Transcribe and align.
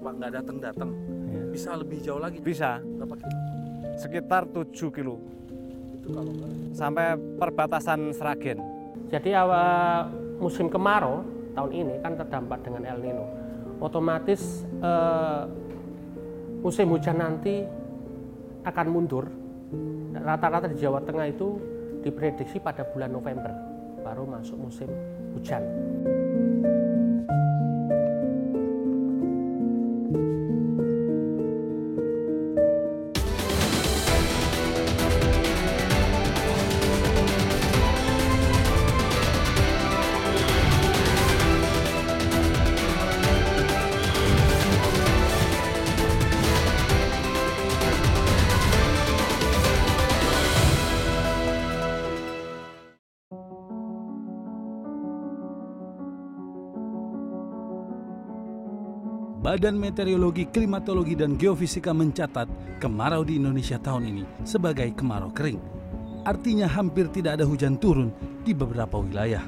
gitu 0.00 0.08
Pak, 0.08 0.12
nggak 0.16 0.32
datang 0.32 0.56
datang, 0.56 0.90
Iya. 1.28 1.42
bisa 1.52 1.70
lebih 1.76 1.98
jauh 2.00 2.20
lagi. 2.20 2.38
Bisa 2.40 2.80
Berapa 2.80 3.14
kilo? 3.20 3.36
sekitar 4.00 4.48
7 4.48 4.88
kilo 4.88 5.20
Itu 6.00 6.08
kalau 6.16 6.32
nggak 6.32 6.50
sampai 6.72 7.06
perbatasan 7.36 8.00
Seragen. 8.16 8.58
Jadi 9.12 9.36
awal 9.36 10.08
musim 10.40 10.72
kemarau 10.72 11.20
tahun 11.52 11.70
ini 11.76 11.94
kan 12.00 12.16
terdampak 12.16 12.64
dengan 12.64 12.88
El 12.88 12.98
Nino. 13.04 13.26
Otomatis 13.76 14.64
eh, 14.80 15.42
musim 16.64 16.88
hujan 16.88 17.20
nanti 17.20 17.60
akan 18.64 18.86
mundur. 18.88 19.28
Rata-rata 20.16 20.68
di 20.68 20.80
Jawa 20.80 21.04
Tengah 21.04 21.28
itu 21.28 21.60
diprediksi 22.00 22.56
pada 22.56 22.88
bulan 22.88 23.12
November 23.12 23.52
baru 24.00 24.24
masuk 24.24 24.56
musim 24.56 24.88
hujan. 25.36 25.60
Badan 59.50 59.82
Meteorologi, 59.82 60.46
Klimatologi, 60.46 61.18
dan 61.18 61.34
Geofisika 61.34 61.90
mencatat 61.90 62.46
kemarau 62.78 63.26
di 63.26 63.34
Indonesia 63.34 63.82
tahun 63.82 64.06
ini 64.06 64.22
sebagai 64.46 64.86
kemarau 64.94 65.34
kering. 65.34 65.58
Artinya 66.22 66.70
hampir 66.70 67.10
tidak 67.10 67.34
ada 67.34 67.42
hujan 67.50 67.74
turun 67.74 68.14
di 68.46 68.54
beberapa 68.54 69.02
wilayah. 69.02 69.42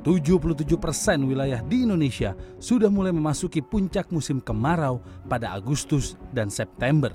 77 0.00 0.64
persen 0.80 1.28
wilayah 1.28 1.60
di 1.60 1.84
Indonesia 1.84 2.32
sudah 2.56 2.88
mulai 2.88 3.12
memasuki 3.12 3.60
puncak 3.60 4.08
musim 4.16 4.40
kemarau 4.40 5.04
pada 5.28 5.52
Agustus 5.52 6.16
dan 6.32 6.48
September. 6.48 7.12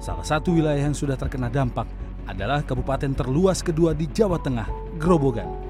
Salah 0.00 0.24
satu 0.24 0.56
wilayah 0.56 0.80
yang 0.80 0.96
sudah 0.96 1.20
terkena 1.20 1.52
dampak 1.52 1.84
adalah 2.24 2.64
kabupaten 2.64 3.12
terluas 3.12 3.60
kedua 3.60 3.92
di 3.92 4.08
Jawa 4.08 4.40
Tengah, 4.40 4.96
Grobogan. 4.96 5.63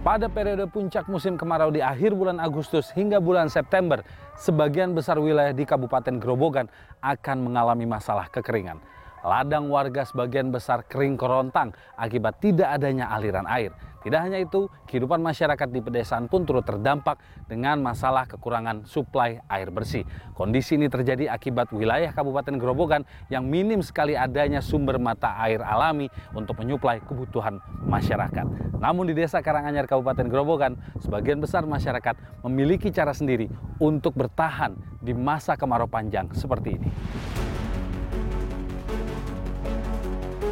Pada 0.00 0.32
periode 0.32 0.64
puncak 0.64 1.04
musim 1.12 1.36
kemarau 1.36 1.68
di 1.68 1.84
akhir 1.84 2.16
bulan 2.16 2.40
Agustus 2.40 2.88
hingga 2.96 3.20
bulan 3.20 3.52
September, 3.52 4.00
sebagian 4.32 4.96
besar 4.96 5.20
wilayah 5.20 5.52
di 5.52 5.68
Kabupaten 5.68 6.16
Grobogan 6.16 6.72
akan 7.04 7.36
mengalami 7.44 7.84
masalah 7.84 8.24
kekeringan. 8.32 8.80
Ladang 9.20 9.68
warga 9.68 10.04
sebagian 10.08 10.48
besar 10.48 10.84
kering 10.88 11.20
kerontang 11.20 11.76
akibat 11.96 12.40
tidak 12.40 12.72
adanya 12.80 13.12
aliran 13.12 13.44
air. 13.44 13.72
Tidak 14.00 14.16
hanya 14.16 14.40
itu, 14.40 14.72
kehidupan 14.88 15.20
masyarakat 15.20 15.68
di 15.68 15.84
pedesaan 15.84 16.24
pun 16.24 16.48
turut 16.48 16.64
terdampak 16.64 17.20
dengan 17.44 17.84
masalah 17.84 18.24
kekurangan 18.24 18.88
suplai 18.88 19.44
air 19.44 19.68
bersih. 19.68 20.08
Kondisi 20.32 20.80
ini 20.80 20.88
terjadi 20.88 21.28
akibat 21.28 21.68
wilayah 21.68 22.08
Kabupaten 22.08 22.56
Grobogan 22.56 23.04
yang 23.28 23.44
minim 23.44 23.84
sekali 23.84 24.16
adanya 24.16 24.64
sumber 24.64 24.96
mata 24.96 25.36
air 25.44 25.60
alami 25.60 26.08
untuk 26.32 26.56
menyuplai 26.64 27.04
kebutuhan 27.04 27.60
masyarakat. 27.84 28.80
Namun 28.80 29.04
di 29.04 29.12
Desa 29.12 29.44
Karanganyar 29.44 29.84
Kabupaten 29.84 30.32
Grobogan, 30.32 30.80
sebagian 31.04 31.36
besar 31.36 31.68
masyarakat 31.68 32.40
memiliki 32.48 32.88
cara 32.88 33.12
sendiri 33.12 33.52
untuk 33.76 34.16
bertahan 34.16 34.80
di 35.04 35.12
masa 35.12 35.60
kemarau 35.60 35.84
panjang 35.84 36.24
seperti 36.32 36.80
ini. 36.80 36.88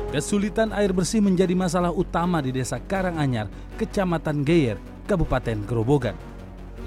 Kesulitan 0.08 0.72
air 0.72 0.88
bersih 0.88 1.20
menjadi 1.20 1.52
masalah 1.52 1.92
utama 1.92 2.40
di 2.40 2.48
Desa 2.48 2.80
Karanganyar, 2.80 3.44
Kecamatan 3.76 4.40
Geyer, 4.40 4.80
Kabupaten 5.04 5.60
Grobogan. 5.68 6.16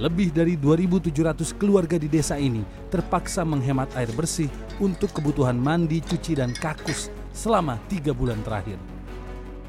Lebih 0.01 0.33
dari 0.33 0.57
2.700 0.57 1.53
keluarga 1.53 2.01
di 2.01 2.09
desa 2.09 2.41
ini 2.41 2.65
terpaksa 2.89 3.45
menghemat 3.45 3.93
air 3.93 4.09
bersih 4.17 4.49
untuk 4.81 5.13
kebutuhan 5.13 5.53
mandi, 5.53 6.01
cuci, 6.01 6.41
dan 6.41 6.49
kakus 6.57 7.13
selama 7.29 7.77
tiga 7.85 8.09
bulan 8.09 8.41
terakhir. 8.41 8.81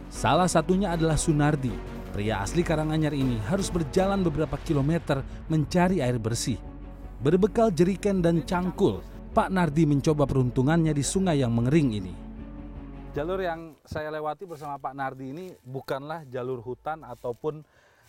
Salah 0.08 0.48
satunya 0.48 0.96
adalah 0.96 1.20
Sunardi. 1.20 1.76
Pria 2.16 2.40
asli 2.40 2.64
Karanganyar 2.64 3.12
ini 3.12 3.36
harus 3.52 3.68
berjalan 3.68 4.24
beberapa 4.24 4.56
kilometer 4.64 5.20
mencari 5.52 6.00
air 6.00 6.16
bersih. 6.16 6.56
Berbekal 7.20 7.68
jeriken 7.68 8.24
dan 8.24 8.40
cangkul, 8.48 9.04
Pak 9.36 9.52
Nardi 9.52 9.84
mencoba 9.84 10.24
peruntungannya 10.24 10.96
di 10.96 11.04
sungai 11.04 11.44
yang 11.44 11.52
mengering 11.52 12.00
ini. 12.00 12.31
Jalur 13.12 13.44
yang 13.44 13.76
saya 13.84 14.08
lewati 14.08 14.48
bersama 14.48 14.80
Pak 14.80 14.96
Nardi 14.96 15.36
ini 15.36 15.52
bukanlah 15.68 16.24
jalur 16.32 16.64
hutan 16.64 17.04
ataupun 17.04 17.60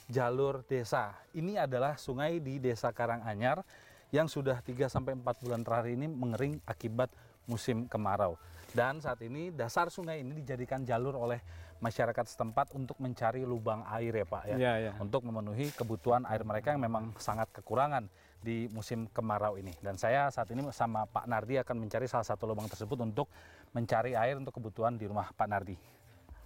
jalur 0.08 0.64
desa. 0.64 1.12
Ini 1.36 1.60
adalah 1.60 2.00
sungai 2.00 2.40
di 2.40 2.56
Desa 2.56 2.88
Karanganyar 2.96 3.68
yang 4.16 4.32
sudah 4.32 4.64
3 4.64 4.88
sampai 4.88 5.20
4 5.20 5.44
bulan 5.44 5.60
terakhir 5.60 6.00
ini 6.00 6.08
mengering 6.08 6.56
akibat 6.64 7.12
musim 7.52 7.84
kemarau. 7.84 8.40
Dan 8.72 9.04
saat 9.04 9.20
ini 9.28 9.52
dasar 9.52 9.92
sungai 9.92 10.24
ini 10.24 10.40
dijadikan 10.40 10.88
jalur 10.88 11.20
oleh 11.20 11.44
masyarakat 11.84 12.24
setempat 12.24 12.72
untuk 12.72 12.96
mencari 13.04 13.44
lubang 13.44 13.84
air 13.92 14.16
ya 14.16 14.26
Pak 14.26 14.44
ya. 14.48 14.56
Iya, 14.56 14.74
iya. 14.80 14.92
Untuk 15.04 15.28
memenuhi 15.28 15.76
kebutuhan 15.76 16.24
air 16.32 16.48
mereka 16.48 16.72
yang 16.72 16.80
memang 16.80 17.12
sangat 17.20 17.52
kekurangan 17.52 18.08
di 18.40 18.72
musim 18.72 19.12
kemarau 19.12 19.60
ini. 19.60 19.76
Dan 19.84 20.00
saya 20.00 20.32
saat 20.32 20.48
ini 20.56 20.64
sama 20.72 21.04
Pak 21.04 21.28
Nardi 21.28 21.60
akan 21.60 21.76
mencari 21.84 22.08
salah 22.08 22.24
satu 22.24 22.48
lubang 22.48 22.72
tersebut 22.72 22.96
untuk 23.04 23.28
mencari 23.76 24.16
air 24.16 24.40
untuk 24.40 24.56
kebutuhan 24.56 24.96
di 24.96 25.04
rumah 25.04 25.28
Pak 25.36 25.48
Nardi. 25.52 25.76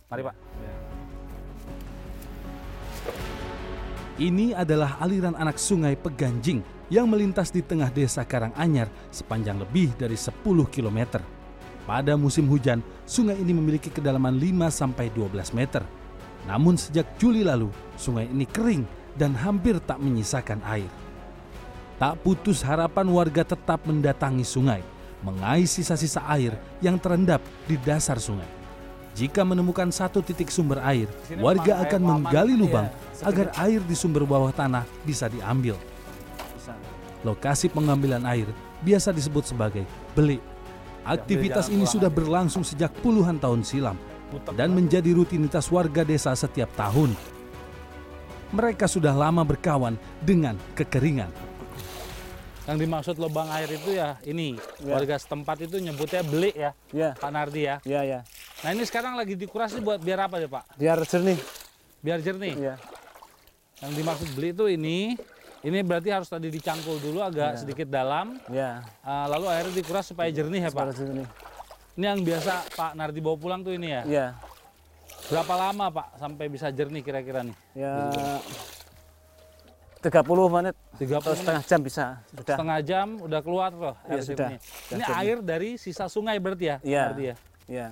Mari 0.09 0.21
Pak. 0.25 0.35
Ini 4.17 4.57
adalah 4.57 4.97
aliran 4.97 5.37
anak 5.37 5.61
sungai 5.61 5.93
Peganjing 5.93 6.65
yang 6.89 7.05
melintas 7.05 7.53
di 7.53 7.61
tengah 7.61 7.93
desa 7.93 8.25
Karanganyar 8.25 8.89
sepanjang 9.13 9.61
lebih 9.61 9.93
dari 9.93 10.17
10 10.17 10.33
km. 10.73 11.21
Pada 11.87 12.19
musim 12.19 12.43
hujan, 12.51 12.83
sungai 13.07 13.39
ini 13.39 13.55
memiliki 13.55 13.87
kedalaman 13.87 14.35
5 14.35 14.67
sampai 14.67 15.07
12 15.15 15.55
meter. 15.55 15.87
Namun 16.43 16.75
sejak 16.75 17.15
Juli 17.15 17.47
lalu, 17.47 17.71
sungai 17.95 18.27
ini 18.27 18.43
kering 18.43 18.83
dan 19.15 19.31
hampir 19.31 19.79
tak 19.79 20.03
menyisakan 20.03 20.59
air. 20.67 20.91
Tak 21.95 22.19
putus 22.27 22.59
harapan 22.59 23.07
warga 23.07 23.47
tetap 23.47 23.87
mendatangi 23.87 24.43
sungai, 24.43 24.83
mengais 25.23 25.71
sisa-sisa 25.71 26.27
air 26.27 26.59
yang 26.83 26.99
terendap 26.99 27.39
di 27.63 27.79
dasar 27.79 28.19
sungai. 28.19 28.51
Jika 29.15 29.47
menemukan 29.47 29.87
satu 29.87 30.19
titik 30.19 30.51
sumber 30.51 30.83
air, 30.83 31.07
warga 31.39 31.87
akan 31.87 32.01
menggali 32.03 32.53
lubang 32.53 32.91
agar 33.23 33.49
air 33.63 33.79
di 33.79 33.95
sumber 33.95 34.27
bawah 34.27 34.51
tanah 34.51 34.83
bisa 35.07 35.31
diambil. 35.31 35.79
Lokasi 37.23 37.71
pengambilan 37.71 38.27
air 38.27 38.51
biasa 38.83 39.09
disebut 39.15 39.55
sebagai 39.55 39.87
belik. 40.13 40.56
Aktivitas 41.07 41.71
ini 41.71 41.87
sudah 41.87 42.11
berlangsung 42.11 42.67
sejak 42.67 42.91
puluhan 42.99 43.39
tahun 43.39 43.63
silam 43.63 43.95
dan 44.59 44.75
menjadi 44.75 45.15
rutinitas 45.15 45.71
warga 45.71 46.03
desa 46.03 46.35
setiap 46.35 46.67
tahun. 46.75 47.15
Mereka 48.51 48.91
sudah 48.91 49.15
lama 49.15 49.39
berkawan 49.43 49.95
dengan 50.19 50.59
kekeringan. 50.75 51.31
Yang 52.67 52.77
dimaksud 52.83 53.15
lubang 53.15 53.47
air 53.55 53.71
itu 53.71 53.95
ya 53.95 54.19
ini 54.27 54.59
Ya. 54.83 54.99
warga 54.99 55.15
setempat 55.15 55.63
itu 55.63 55.79
nyebutnya 55.79 56.19
belik 56.27 56.55
ya, 56.59 56.71
Iya, 56.91 57.09
Pak 57.15 57.31
Nardi 57.31 57.61
ya. 57.63 57.75
iya, 57.87 58.01
iya. 58.03 58.19
Nah 58.67 58.75
ini 58.75 58.83
sekarang 58.83 59.15
lagi 59.15 59.39
dikurasi 59.39 59.79
buat 59.79 60.03
biar 60.03 60.27
apa 60.27 60.43
ya 60.43 60.51
Pak? 60.51 60.75
Biar 60.75 60.99
jernih. 61.07 61.39
Biar 62.03 62.19
jernih. 62.19 62.53
Iya. 62.59 62.75
Yang 63.79 63.91
dimaksud 63.95 64.27
belik 64.35 64.51
itu 64.59 64.65
ini, 64.67 65.15
ini 65.67 65.83
berarti 65.83 66.09
harus 66.09 66.25
tadi 66.25 66.47
dicangkul 66.47 66.95
dulu 66.97 67.19
agak 67.19 67.51
Ya. 67.53 67.59
sedikit 67.59 67.87
dalam, 67.87 68.39
Iya. 68.47 68.87
uh, 69.01 69.25
lalu 69.27 69.45
airnya 69.49 69.73
dikuras 69.75 70.05
supaya 70.05 70.31
jernih 70.31 70.63
ya 70.63 70.71
Pak. 70.71 70.95
jernih. 70.95 71.27
Ini 71.93 72.05
yang 72.07 72.19
biasa 72.21 72.51
Pak 72.71 72.91
Nardi 72.93 73.19
bawa 73.19 73.35
pulang 73.35 73.61
tuh 73.61 73.73
ini 73.73 73.89
ya. 73.89 74.01
Iya. 74.03 74.27
Berapa 75.27 75.53
lama 75.59 75.85
Pak 75.89 76.07
sampai 76.15 76.45
bisa 76.47 76.69
jernih 76.69 77.01
kira-kira 77.01 77.43
nih? 77.43 77.55
Ya 77.75 77.93
30 79.97 80.23
menit 80.47 80.75
30 80.95 81.19
atau 81.19 81.33
setengah 81.33 81.63
jam 81.65 81.79
bisa 81.81 82.05
sudah. 82.29 82.53
setengah 82.53 82.79
jam 82.79 83.07
udah 83.17 83.39
keluar 83.41 83.71
loh 83.73 83.95
air 84.05 84.13
Iya, 84.13 84.23
sudah. 84.23 84.47
jernih. 84.47 84.59
Sudah 84.61 84.87
Ini 84.87 85.03
jernih. 85.03 85.19
air 85.19 85.37
dari 85.41 85.69
sisa 85.75 86.05
sungai 86.07 86.37
berarti 86.37 86.65
ya? 86.65 86.77
Iya. 86.79 87.03
Ya? 87.17 87.35
Iya. 87.67 87.87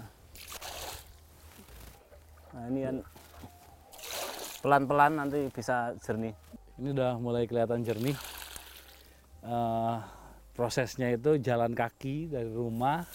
Nah, 2.53 2.63
ini 2.69 2.79
kan 2.81 2.95
pelan-pelan 4.61 5.11
nanti 5.17 5.39
bisa 5.51 5.91
jernih. 5.99 6.31
Ini 6.75 6.91
udah 6.91 7.15
mulai 7.23 7.47
kelihatan 7.47 7.87
jernih. 7.87 8.15
Eh, 9.45 9.97
prosesnya 10.51 11.13
itu 11.15 11.39
jalan 11.39 11.71
kaki 11.71 12.27
dari 12.27 12.51
rumah, 12.51 13.07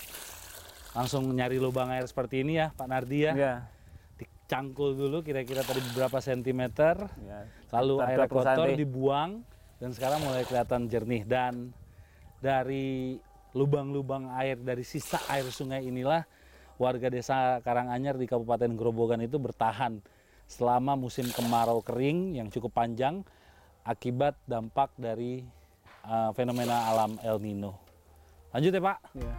langsung 0.96 1.28
nyari 1.28 1.60
lubang 1.60 1.92
air 1.92 2.04
seperti 2.08 2.40
ini 2.40 2.60
ya 2.60 2.72
Pak 2.72 2.88
Nardi 2.88 3.18
ya. 3.28 3.34
Iya. 3.36 3.54
cangkul 4.50 4.98
dulu 4.98 5.22
kira-kira 5.22 5.62
tadi 5.62 5.78
beberapa 5.92 6.18
sentimeter. 6.18 6.98
Ya. 7.22 7.46
Lalu 7.70 8.02
air 8.02 8.18
20 8.26 8.34
kotor 8.34 8.68
dibuang 8.74 9.46
dan 9.78 9.94
sekarang 9.94 10.26
mulai 10.26 10.42
kelihatan 10.42 10.90
jernih 10.90 11.22
dan 11.22 11.70
dari 12.42 13.22
lubang-lubang 13.54 14.26
air 14.34 14.58
dari 14.58 14.82
sisa 14.82 15.22
air 15.30 15.46
sungai 15.54 15.86
inilah 15.86 16.26
warga 16.82 17.06
desa 17.06 17.62
Karanganyar 17.62 18.18
di 18.18 18.26
Kabupaten 18.26 18.74
Grobogan 18.74 19.22
itu 19.22 19.38
bertahan 19.38 20.02
selama 20.50 20.98
musim 20.98 21.30
kemarau 21.30 21.78
kering 21.78 22.34
yang 22.34 22.50
cukup 22.50 22.74
panjang 22.74 23.22
akibat 23.90 24.38
dampak 24.46 24.94
dari 24.94 25.42
uh, 26.06 26.30
fenomena 26.30 26.86
alam 26.86 27.18
El 27.26 27.42
Nino. 27.42 27.74
Lanjut 28.54 28.70
ya 28.70 28.82
Pak. 28.82 28.98
Ya. 29.18 29.34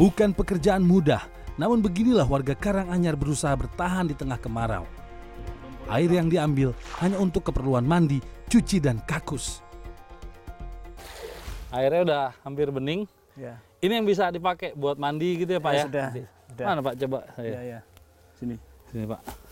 Bukan 0.00 0.32
pekerjaan 0.32 0.84
mudah, 0.84 1.24
namun 1.60 1.80
beginilah 1.80 2.24
warga 2.24 2.52
Karanganyar 2.56 3.16
berusaha 3.16 3.52
bertahan 3.52 4.08
di 4.08 4.16
tengah 4.16 4.36
kemarau. 4.40 4.88
Air 5.86 6.10
yang 6.10 6.26
diambil 6.26 6.74
hanya 6.98 7.16
untuk 7.16 7.46
keperluan 7.46 7.86
mandi, 7.86 8.18
cuci, 8.50 8.82
dan 8.82 8.98
kakus. 9.06 9.62
Airnya 11.70 12.00
udah 12.02 12.24
hampir 12.42 12.68
bening. 12.74 13.06
Ya. 13.38 13.60
Ini 13.78 14.02
yang 14.02 14.06
bisa 14.08 14.32
dipakai 14.32 14.72
buat 14.74 14.98
mandi 14.98 15.44
gitu 15.44 15.56
ya 15.56 15.60
Pak 15.62 15.72
Ya, 15.72 15.78
ya? 15.78 15.84
sudah. 15.86 16.06
Mana 16.64 16.80
Pak 16.82 16.94
coba? 17.04 17.18
Ya. 17.38 17.60
ya. 17.62 17.80
Sini. 18.34 18.56
Sini 18.90 19.04
Pak. 19.06 19.45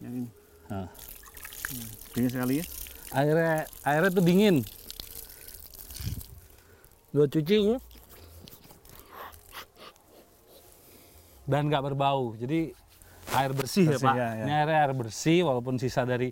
Yang 0.00 0.12
ini. 0.16 0.28
Nah. 0.68 0.88
Dingin 2.10 2.30
sekali 2.30 2.54
ya. 2.58 2.64
airnya 3.10 3.54
airnya 3.82 4.10
tuh 4.10 4.22
dingin 4.22 4.62
dua 7.10 7.26
cuci 7.26 7.56
ya. 7.58 7.78
dan 11.42 11.66
nggak 11.66 11.82
berbau 11.90 12.38
jadi 12.38 12.70
air 13.34 13.50
bersih, 13.50 13.86
ya 13.86 13.98
Bersih, 13.98 14.06
pak 14.06 14.14
ya, 14.14 14.28
ya. 14.30 14.44
ini 14.46 14.52
airnya 14.54 14.78
air 14.86 14.92
bersih 14.94 15.38
walaupun 15.42 15.74
sisa 15.76 16.06
dari 16.06 16.30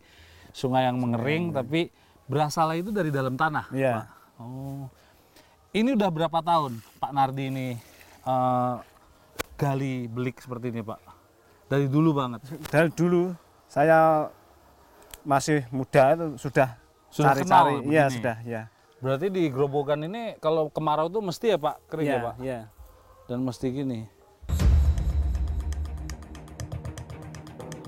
sungai 0.51 0.87
yang 0.87 0.99
mengering 0.99 1.51
tapi 1.51 1.91
berasalnya 2.27 2.79
itu 2.79 2.91
dari 2.95 3.11
dalam 3.11 3.35
tanah 3.35 3.67
Iya. 3.75 4.07
Pak. 4.07 4.07
oh 4.39 4.87
ini 5.75 5.95
udah 5.95 6.11
berapa 6.11 6.39
tahun 6.39 6.73
pak 6.99 7.11
Nardi 7.11 7.45
ini 7.51 7.67
eh, 8.23 8.75
gali 9.55 10.07
belik 10.07 10.39
seperti 10.39 10.71
ini 10.71 10.83
pak 10.83 11.03
dari 11.67 11.91
dulu 11.91 12.15
banget 12.15 12.41
Dari 12.71 12.91
dulu 12.95 13.35
saya 13.69 14.33
masih 15.29 15.69
muda 15.69 16.17
itu 16.17 16.27
sudah 16.41 16.81
cari-cari. 17.13 17.85
Iya, 17.85 18.09
sudah, 18.09 18.37
ya. 18.43 18.63
Berarti 18.99 19.29
di 19.31 19.47
Grobogan 19.53 20.09
ini 20.09 20.41
kalau 20.41 20.73
kemarau 20.73 21.07
tuh 21.07 21.23
mesti 21.23 21.55
ya 21.55 21.59
Pak 21.61 21.77
kering 21.87 22.09
ya, 22.09 22.11
Iya, 22.11 22.25
Pak? 22.25 22.35
iya. 22.43 22.61
Dan 23.29 23.45
mesti 23.45 23.67
gini. 23.71 24.01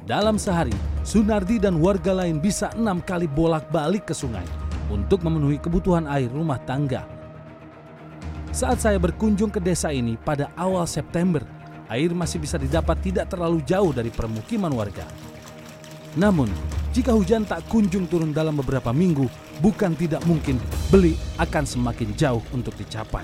Dalam 0.05 0.37
sehari, 0.37 0.75
Sunardi 1.01 1.57
dan 1.57 1.81
warga 1.81 2.13
lain 2.13 2.39
bisa 2.43 2.69
enam 2.77 3.01
kali 3.01 3.25
bolak-balik 3.25 4.11
ke 4.11 4.15
sungai 4.15 4.45
untuk 4.93 5.25
memenuhi 5.25 5.57
kebutuhan 5.57 6.05
air 6.11 6.29
rumah 6.29 6.61
tangga. 6.69 7.09
Saat 8.51 8.83
saya 8.83 8.99
berkunjung 8.99 9.49
ke 9.49 9.63
desa 9.63 9.95
ini 9.95 10.19
pada 10.19 10.51
awal 10.59 10.85
September, 10.85 11.41
air 11.87 12.11
masih 12.11 12.43
bisa 12.43 12.59
didapat 12.59 12.99
tidak 13.01 13.31
terlalu 13.31 13.63
jauh 13.63 13.95
dari 13.95 14.11
permukiman 14.11 14.75
warga. 14.75 15.07
Namun, 16.19 16.51
jika 16.91 17.15
hujan 17.15 17.47
tak 17.47 17.71
kunjung 17.71 18.11
turun 18.11 18.35
dalam 18.35 18.59
beberapa 18.59 18.91
minggu, 18.91 19.31
bukan 19.63 19.95
tidak 19.95 20.19
mungkin 20.27 20.59
beli 20.91 21.15
akan 21.39 21.63
semakin 21.63 22.11
jauh 22.19 22.43
untuk 22.51 22.75
dicapai. 22.75 23.23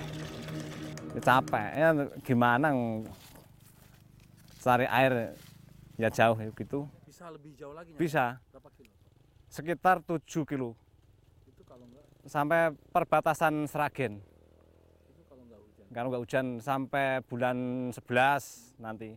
Capek 1.17 1.69
ya 1.75 1.91
gimana 2.23 2.71
cari 4.61 4.87
air 4.87 5.35
ya 5.99 6.13
jauh 6.13 6.39
ya 6.39 6.47
gitu. 6.55 6.87
Bisa 7.09 7.27
lebih 7.33 7.59
jauh 7.59 7.75
lagi 7.75 7.91
bisa. 7.99 8.39
Berapa 8.55 8.71
kilo? 8.79 8.93
sekitar 9.51 10.05
7 10.05 10.45
kilo. 10.45 10.77
Itu 11.49 11.65
kalau 11.65 11.89
enggak 11.89 12.05
sampai 12.29 12.71
perbatasan 12.95 13.65
Seragen 13.67 14.21
itu 15.11 15.23
kalau 15.27 15.43
enggak 15.43 15.59
hujan? 15.65 15.87
Kalau 15.91 16.09
nggak 16.13 16.23
hujan 16.23 16.47
sampai 16.61 17.07
bulan 17.25 17.57
11 17.97 18.77
nanti. 18.79 19.17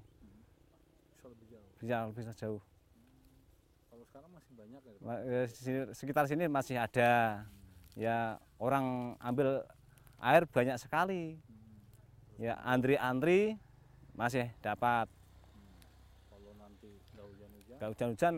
Bisa 1.19 1.27
lebih 1.27 1.45
jauh. 1.51 1.67
bisa 1.83 1.97
bisa 2.15 2.33
jauh 2.33 2.63
banyak 4.59 4.81
ya. 4.83 5.41
Sekitar 5.95 6.27
sini 6.27 6.51
masih 6.51 6.75
ada. 6.75 7.43
Ya 7.95 8.39
orang 8.59 9.15
ambil 9.23 9.63
air 10.19 10.43
banyak 10.43 10.75
sekali. 10.75 11.39
Ya 12.35 12.59
antri-antri 12.63 13.55
masih 14.15 14.51
dapat. 14.59 15.07
Kalau 16.27 16.51
nanti 16.59 16.91
enggak 17.15 17.25
hujan-hujan? 17.31 17.75
Nggak 17.79 17.89
hujan-hujan 17.95 18.33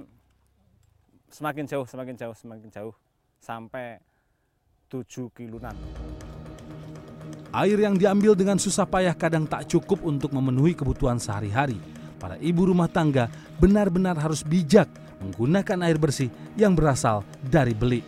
semakin 1.32 1.66
jauh 1.66 1.86
semakin 1.90 2.16
jauh 2.18 2.36
semakin 2.38 2.70
jauh. 2.70 2.96
Sampai 3.42 3.98
7 4.86 5.34
kilonan 5.34 5.74
Air 7.50 7.82
yang 7.82 7.98
diambil 7.98 8.38
dengan 8.38 8.62
susah 8.62 8.86
payah 8.86 9.18
kadang 9.18 9.50
tak 9.50 9.66
cukup 9.66 10.06
untuk 10.06 10.30
memenuhi 10.30 10.78
kebutuhan 10.78 11.18
sehari-hari. 11.18 11.82
Para 12.22 12.38
ibu 12.38 12.70
rumah 12.70 12.86
tangga 12.86 13.28
benar-benar 13.58 14.14
harus 14.22 14.46
bijak 14.46 14.88
menggunakan 15.22 15.78
air 15.86 15.98
bersih 15.98 16.28
yang 16.54 16.74
berasal 16.74 17.22
dari 17.40 17.72
beli. 17.72 18.02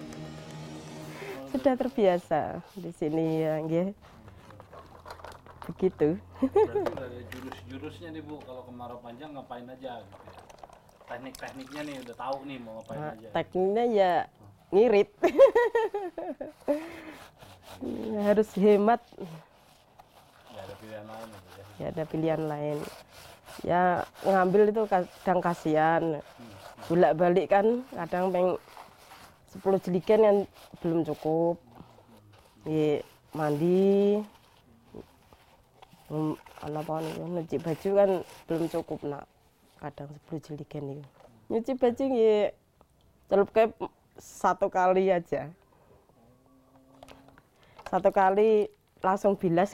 Sudah 1.49 1.77
terbiasa 1.77 2.41
di 2.73 2.89
sini 2.89 3.25
ya, 3.39 3.61
nggih. 3.61 3.87
Begitu. 5.63 6.17
berarti 6.43 6.91
ada 6.91 7.07
jurus-jurusnya 7.31 8.09
nih 8.11 8.19
Bu 8.19 8.35
kalau 8.43 8.67
kemarau 8.67 8.99
panjang 8.99 9.31
ngapain 9.31 9.63
aja 9.63 10.01
gitu 10.01 10.23
ya. 10.25 10.33
Teknik-tekniknya 11.03 11.81
nih 11.83 11.95
udah 12.03 12.15
tahu 12.17 12.37
nih 12.43 12.57
mau 12.59 12.71
ngapain 12.77 12.99
Nah, 12.99 13.13
aja. 13.13 13.27
tekniknya 13.31 13.83
ya 13.87 14.11
ngirit. 14.69 15.09
Harus 18.23 18.49
hemat, 18.55 19.01
Nggak 20.47 20.63
ada 20.63 20.75
pilihan 20.79 21.05
lain 21.05 21.27
ya, 21.27 21.39
Bu, 21.39 21.49
ya 21.75 21.87
ada 21.89 22.03
pilihan 22.05 22.41
lain. 22.43 22.77
Ya 23.61 23.81
ngambil 24.23 24.61
itu 24.67 24.81
kadang 24.87 25.39
kasihan. 25.39 26.03
Bolak-balik 26.91 27.47
kan 27.47 27.87
kadang 27.95 28.33
peng 28.33 28.49
10 29.53 29.83
jeligen 29.85 30.19
yang 30.21 30.37
belum 30.83 30.99
cukup. 31.07 31.55
Ya, 32.63 33.03
mandi, 33.35 34.23
Hmm, 36.13 36.37
apa 36.61 37.01
nih 37.01 37.25
nyuci 37.25 37.57
baju 37.57 37.89
kan 37.97 38.09
belum 38.45 38.65
cukup 38.69 38.99
nak. 39.01 39.25
Kadang 39.81 40.13
10 40.29 40.45
jilikan 40.45 40.85
itu 40.93 41.03
nyuci 41.49 41.73
baju 41.73 42.03
ya 42.13 42.53
celup 43.25 43.49
kayak 43.49 43.73
satu 44.21 44.69
kali 44.69 45.09
aja. 45.09 45.49
Satu 47.89 48.13
kali 48.13 48.69
langsung 49.01 49.33
bilas 49.33 49.73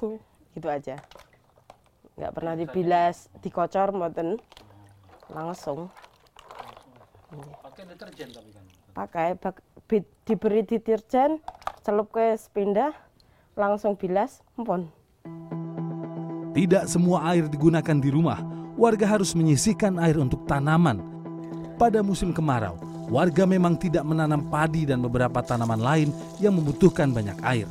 gitu 0.56 0.68
aja. 0.72 0.96
Nggak 2.16 2.32
pernah 2.32 2.54
dibilas 2.56 3.28
dikocor 3.44 3.92
mboten. 3.92 4.40
Langsung 5.28 5.92
Pakai 7.30 7.84
deterjen 7.86 8.30
tapi 8.34 8.50
kan. 8.50 8.66
pakai 8.98 9.28
bak- 9.38 9.62
bi- 9.86 10.10
diberi 10.26 10.66
deterjen 10.66 11.38
celup 11.86 12.10
ke 12.10 12.34
sepindah 12.34 12.90
langsung 13.54 13.94
bilas 13.94 14.42
empon 14.58 14.90
Tidak 16.50 16.90
semua 16.90 17.30
air 17.30 17.46
digunakan 17.46 17.98
di 18.02 18.10
rumah. 18.10 18.42
Warga 18.74 19.06
harus 19.06 19.38
menyisihkan 19.38 20.02
air 20.02 20.18
untuk 20.18 20.44
tanaman. 20.50 20.98
Pada 21.78 22.02
musim 22.02 22.34
kemarau, 22.34 22.76
warga 23.08 23.46
memang 23.46 23.78
tidak 23.78 24.02
menanam 24.04 24.50
padi 24.50 24.84
dan 24.84 25.00
beberapa 25.00 25.40
tanaman 25.46 25.80
lain 25.80 26.10
yang 26.42 26.58
membutuhkan 26.58 27.14
banyak 27.14 27.38
air. 27.46 27.70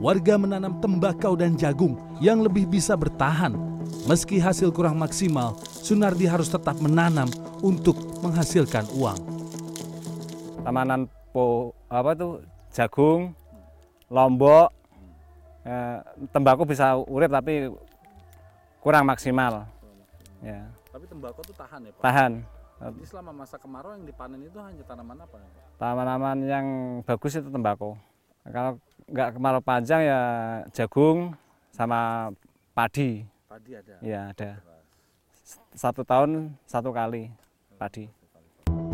Warga 0.00 0.40
menanam 0.40 0.80
tembakau 0.80 1.36
dan 1.36 1.54
jagung 1.54 2.00
yang 2.18 2.40
lebih 2.40 2.64
bisa 2.64 2.96
bertahan. 2.96 3.54
Meski 4.08 4.40
hasil 4.40 4.72
kurang 4.72 4.96
maksimal, 4.96 5.54
Sunardi 5.78 6.26
harus 6.26 6.50
tetap 6.50 6.76
menanam 6.82 7.30
untuk 7.62 7.96
menghasilkan 8.20 8.86
uang. 8.98 9.20
tamanan 10.66 11.08
po 11.32 11.72
apa 11.88 12.12
tuh 12.12 12.44
jagung 12.76 13.32
lombok 14.12 14.68
eh, 15.64 15.96
tembakau 16.28 16.68
bisa 16.68 16.92
urip 17.08 17.32
tapi 17.32 17.72
kurang 18.84 19.08
maksimal. 19.08 19.64
Ya. 20.44 20.68
Tapi 20.92 21.08
tembakau 21.08 21.40
tuh 21.40 21.56
tahan 21.56 21.88
ya 21.88 21.92
Pak. 21.96 22.02
tahan. 22.04 22.32
Jadi 22.78 23.06
selama 23.10 23.32
masa 23.42 23.56
kemarau 23.58 23.96
yang 23.96 24.04
dipanen 24.06 24.38
itu 24.44 24.54
hanya 24.60 24.84
tanaman 24.86 25.18
apa 25.18 25.34
ya 25.40 25.50
tanaman 25.78 26.38
yang 26.44 26.66
bagus 27.06 27.38
itu 27.38 27.48
tembakau. 27.48 27.96
Kalau 28.44 28.76
nggak 29.08 29.28
kemarau 29.38 29.62
panjang 29.62 30.04
ya 30.04 30.20
jagung 30.74 31.32
sama 31.72 32.30
padi. 32.76 33.24
Padi 33.48 33.72
ada. 33.72 33.94
ya 34.04 34.20
ada 34.30 34.77
satu 35.72 36.04
tahun 36.04 36.52
satu 36.68 36.92
kali 36.92 37.32
padi 37.80 38.12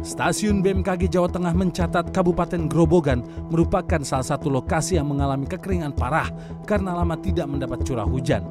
Stasiun 0.05 0.61
BMKG 0.61 1.09
Jawa 1.09 1.33
Tengah 1.33 1.57
mencatat 1.57 2.13
Kabupaten 2.13 2.69
Grobogan 2.69 3.25
merupakan 3.49 4.05
salah 4.05 4.37
satu 4.37 4.53
lokasi 4.53 5.01
yang 5.01 5.09
mengalami 5.09 5.49
kekeringan 5.49 5.97
parah 5.97 6.29
karena 6.69 6.93
lama 6.93 7.17
tidak 7.17 7.49
mendapat 7.49 7.81
curah 7.89 8.05
hujan. 8.05 8.45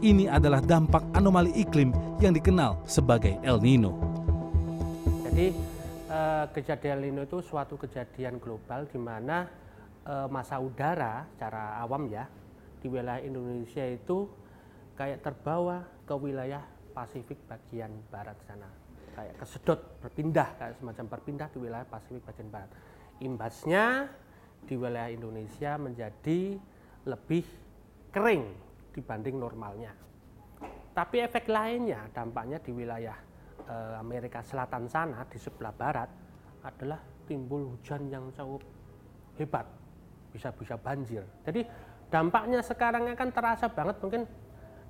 ini 0.00 0.28
adalah 0.28 0.64
dampak 0.64 1.04
anomali 1.16 1.52
iklim 1.56 1.92
yang 2.20 2.36
dikenal 2.36 2.76
sebagai 2.84 3.40
El 3.40 3.60
Nino. 3.60 3.96
Jadi 5.28 5.52
eh, 6.08 6.44
kejadian 6.52 7.00
El 7.00 7.02
Nino 7.08 7.20
itu 7.24 7.40
suatu 7.40 7.80
kejadian 7.80 8.36
global 8.36 8.84
di 8.88 9.00
mana 9.00 9.48
eh, 10.04 10.28
masa 10.28 10.60
udara 10.60 11.28
secara 11.36 11.80
awam 11.80 12.08
ya 12.12 12.28
di 12.80 12.86
wilayah 12.92 13.24
Indonesia 13.24 13.84
itu 13.84 14.28
kayak 14.96 15.24
terbawa 15.24 15.84
ke 16.04 16.14
wilayah 16.16 16.73
Pasifik 16.94 17.42
bagian 17.50 17.90
barat 18.08 18.38
sana. 18.46 18.70
Kayak 19.14 19.34
kesedot 19.42 19.80
berpindah 19.98 20.48
kayak 20.58 20.74
semacam 20.78 21.04
berpindah 21.10 21.48
di 21.50 21.58
wilayah 21.58 21.86
Pasifik 21.86 22.22
bagian 22.22 22.48
barat. 22.54 22.70
Imbasnya 23.18 24.06
di 24.64 24.74
wilayah 24.78 25.10
Indonesia 25.10 25.76
menjadi 25.76 26.56
lebih 27.04 27.44
kering 28.14 28.44
dibanding 28.94 29.36
normalnya. 29.36 29.92
Tapi 30.94 31.18
efek 31.26 31.50
lainnya 31.50 32.06
dampaknya 32.14 32.62
di 32.62 32.70
wilayah 32.70 33.18
eh, 33.66 33.94
Amerika 33.98 34.40
Selatan 34.46 34.86
sana 34.86 35.26
di 35.26 35.38
sebelah 35.42 35.74
barat 35.74 36.06
adalah 36.62 37.02
timbul 37.26 37.74
hujan 37.74 38.06
yang 38.08 38.30
cukup 38.30 38.62
hebat, 39.36 39.66
bisa-bisa 40.30 40.78
banjir. 40.78 41.26
Jadi 41.42 41.66
dampaknya 42.08 42.62
sekarang 42.62 43.10
akan 43.10 43.30
terasa 43.34 43.66
banget 43.66 43.98
mungkin 43.98 44.22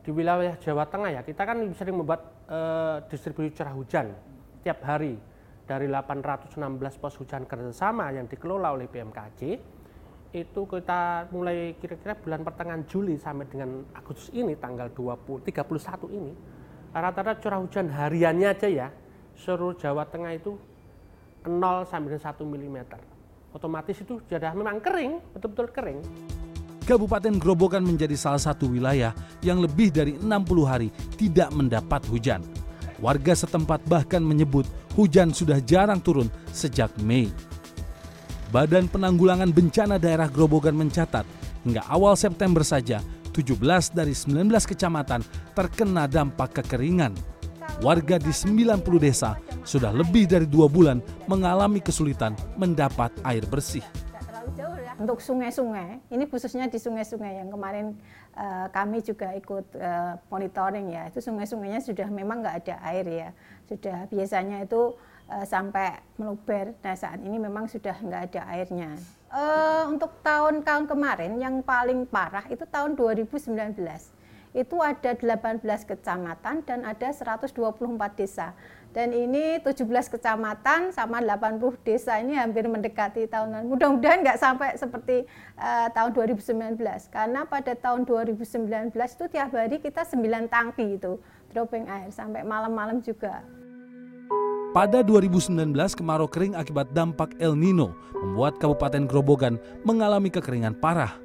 di 0.05 0.13
wilayah 0.13 0.55
Jawa 0.61 0.85
Tengah 0.85 1.11
ya. 1.17 1.21
Kita 1.25 1.43
kan 1.49 1.65
sering 1.73 1.97
membuat 1.97 2.21
eh, 2.47 2.97
distribusi 3.09 3.57
curah 3.57 3.73
hujan 3.73 4.13
tiap 4.61 4.85
hari 4.85 5.17
dari 5.65 5.89
816 5.89 6.61
pos 7.01 7.17
hujan 7.17 7.49
kerjasama 7.49 8.13
yang 8.13 8.29
dikelola 8.29 8.77
oleh 8.77 8.85
BMKG 8.85 9.41
itu 10.35 10.61
kita 10.67 11.31
mulai 11.31 11.79
kira-kira 11.79 12.19
bulan 12.19 12.43
pertengahan 12.43 12.83
Juli 12.85 13.15
sampai 13.17 13.47
dengan 13.47 13.87
Agustus 13.95 14.35
ini 14.35 14.59
tanggal 14.59 14.91
20 14.91 15.47
31 15.47 16.11
ini 16.11 16.33
rata-rata 16.91 17.39
curah 17.39 17.61
hujan 17.63 17.87
hariannya 17.87 18.49
aja 18.51 18.69
ya 18.69 18.89
seluruh 19.39 19.79
Jawa 19.79 20.05
Tengah 20.11 20.35
itu 20.35 20.59
0 21.47 21.87
sampai 21.87 22.19
dengan 22.19 22.25
1 22.25 22.45
mm. 22.45 22.79
Otomatis 23.55 23.95
itu 24.03 24.19
sudah 24.19 24.51
memang 24.51 24.83
kering, 24.83 25.23
betul-betul 25.31 25.71
kering. 25.71 26.03
Kabupaten 26.85 27.41
Grobogan 27.41 27.81
menjadi 27.81 28.13
salah 28.13 28.41
satu 28.41 28.69
wilayah 28.69 29.17
yang 29.41 29.57
lebih 29.65 29.89
dari 29.89 30.21
60 30.21 30.69
hari 30.69 30.93
tidak 31.17 31.49
mendapat 31.57 32.05
hujan. 32.13 32.45
Warga 33.01 33.33
setempat 33.33 33.89
bahkan 33.89 34.21
menyebut 34.21 34.69
hujan 34.93 35.33
sudah 35.33 35.65
jarang 35.65 35.99
turun 36.05 36.29
sejak 36.53 36.93
Mei. 37.01 37.33
Badan 38.53 38.87
Penanggulangan 38.93 39.49
Bencana 39.49 39.97
Daerah 39.97 40.29
Grobogan 40.29 40.77
mencatat 40.77 41.25
hingga 41.65 41.83
awal 41.89 42.21
September 42.21 42.61
saja 42.61 43.01
17 43.33 43.57
dari 43.97 44.13
19 44.13 44.47
kecamatan 44.69 45.25
terkena 45.57 46.05
dampak 46.05 46.63
kekeringan. 46.63 47.17
Warga 47.81 48.21
di 48.21 48.31
90 48.31 48.85
desa 49.01 49.41
sudah 49.65 49.91
lebih 49.91 50.29
dari 50.29 50.45
dua 50.45 50.69
bulan 50.69 51.01
mengalami 51.27 51.81
kesulitan 51.81 52.37
mendapat 52.61 53.11
air 53.25 53.43
bersih. 53.49 53.83
Untuk 54.95 55.19
sungai-sungai, 55.19 56.07
ini 56.15 56.25
khususnya 56.31 56.71
di 56.71 56.79
sungai-sungai 56.79 57.43
yang 57.43 57.51
kemarin 57.51 57.99
uh, 58.39 58.71
kami 58.71 59.03
juga 59.03 59.35
ikut 59.35 59.67
uh, 59.75 60.15
monitoring 60.31 60.95
ya, 60.95 61.11
itu 61.11 61.19
sungai-sungainya 61.19 61.83
sudah 61.83 62.07
memang 62.07 62.47
nggak 62.47 62.57
ada 62.63 62.77
air 62.95 63.07
ya, 63.07 63.29
sudah 63.67 64.07
biasanya 64.07 64.63
itu 64.63 64.95
uh, 65.27 65.45
sampai 65.45 65.99
meluber. 66.15 66.79
Nah 66.87 66.95
saat 66.95 67.19
ini 67.27 67.43
memang 67.43 67.67
sudah 67.67 67.99
nggak 67.99 68.23
ada 68.31 68.41
airnya. 68.55 68.95
Uh, 69.35 69.91
untuk 69.91 70.15
tahun-tahun 70.23 70.87
kemarin 70.87 71.43
yang 71.43 71.59
paling 71.67 72.07
parah 72.07 72.47
itu 72.47 72.63
tahun 72.71 72.95
2019 72.95 73.75
itu 74.55 74.79
ada 74.79 75.19
18 75.19 75.61
kecamatan 75.83 76.63
dan 76.63 76.87
ada 76.87 77.11
124 77.11 77.51
desa. 78.15 78.55
Dan 78.95 79.11
ini 79.11 79.59
17 79.59 79.83
kecamatan 80.07 80.95
sama 80.95 81.19
80 81.19 81.59
desa 81.83 82.23
ini 82.23 82.39
hampir 82.39 82.71
mendekati 82.71 83.27
tahunan. 83.27 83.67
Mudah-mudahan 83.67 84.23
nggak 84.23 84.39
sampai 84.39 84.79
seperti 84.79 85.27
uh, 85.59 85.91
tahun 85.91 86.15
2019. 86.15 86.79
Karena 87.11 87.43
pada 87.43 87.75
tahun 87.75 88.07
2019 88.07 88.95
itu 88.95 89.25
tiap 89.35 89.51
hari 89.51 89.83
kita 89.83 90.07
9 90.07 90.47
tangki 90.47 90.95
itu 90.95 91.19
dropping 91.51 91.91
air 91.91 92.15
sampai 92.15 92.47
malam-malam 92.47 93.03
juga. 93.03 93.43
Pada 94.71 95.03
2019 95.03 95.75
kemarau 95.99 96.31
kering 96.31 96.55
akibat 96.55 96.95
dampak 96.95 97.35
El 97.43 97.59
Nino 97.59 97.99
membuat 98.15 98.63
Kabupaten 98.63 99.11
Grobogan 99.11 99.59
mengalami 99.83 100.31
kekeringan 100.31 100.79
parah. 100.79 101.19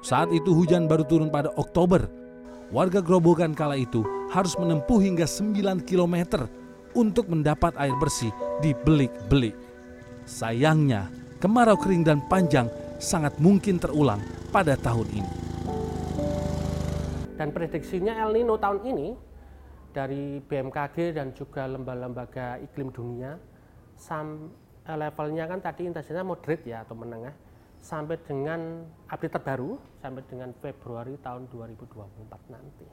Saat 0.00 0.32
itu 0.32 0.52
hujan 0.56 0.88
baru 0.88 1.04
turun 1.04 1.28
pada 1.28 1.52
Oktober. 1.60 2.21
Warga 2.72 3.04
Grobogan 3.04 3.52
kala 3.52 3.76
itu 3.76 4.00
harus 4.32 4.56
menempuh 4.56 4.96
hingga 4.96 5.28
9 5.28 5.84
km 5.84 6.48
untuk 6.96 7.28
mendapat 7.28 7.76
air 7.76 7.92
bersih 8.00 8.32
di 8.64 8.72
belik-belik. 8.72 9.52
Sayangnya, 10.24 11.12
kemarau 11.36 11.76
kering 11.76 12.00
dan 12.00 12.24
panjang 12.32 12.72
sangat 12.96 13.36
mungkin 13.36 13.76
terulang 13.76 14.24
pada 14.48 14.72
tahun 14.80 15.04
ini. 15.12 15.32
Dan 17.36 17.52
prediksinya 17.52 18.16
El 18.24 18.40
Nino 18.40 18.56
tahun 18.56 18.80
ini 18.88 19.08
dari 19.92 20.40
BMKG 20.40 21.12
dan 21.12 21.36
juga 21.36 21.68
lembaga-lembaga 21.68 22.56
iklim 22.64 22.88
dunia 22.88 23.36
sam 24.00 24.48
levelnya 24.88 25.44
kan 25.44 25.60
tadi 25.60 25.92
intensitasnya 25.92 26.24
moderate 26.24 26.64
ya 26.64 26.88
atau 26.88 26.96
menengah 26.96 27.36
sampai 27.82 28.14
dengan 28.22 28.86
update 29.10 29.34
terbaru 29.34 29.74
sampai 29.98 30.22
dengan 30.30 30.54
Februari 30.62 31.18
tahun 31.18 31.50
2024 31.50 32.54
nanti. 32.54 32.86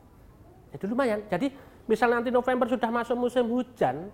Itu 0.73 0.89
lumayan. 0.89 1.29
Jadi 1.29 1.53
misal 1.85 2.09
nanti 2.09 2.33
November 2.33 2.65
sudah 2.65 2.89
masuk 2.89 3.17
musim 3.17 3.45
hujan, 3.53 4.09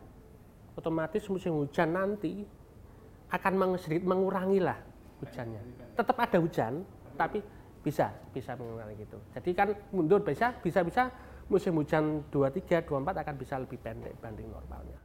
otomatis 0.75 1.23
musim 1.31 1.55
hujan 1.55 1.95
nanti 1.95 2.43
akan 3.31 3.79
sedikit 3.79 4.03
mengurangi 4.03 4.59
lah 4.59 4.75
hujannya. 5.23 5.63
Tetap 5.95 6.17
ada 6.19 6.37
hujan, 6.43 6.83
tapi 7.15 7.39
bisa 7.79 8.11
bisa 8.35 8.51
mengurangi 8.59 8.99
gitu. 8.99 9.17
Jadi 9.31 9.49
kan 9.55 9.71
mundur 9.95 10.19
bisa 10.19 10.51
bisa 10.59 10.83
bisa 10.83 11.07
musim 11.47 11.71
hujan 11.77 12.25
23 12.33 12.83
24 12.83 13.23
akan 13.23 13.35
bisa 13.39 13.55
lebih 13.61 13.79
pendek 13.79 14.17
banding 14.19 14.51
normalnya. 14.51 14.99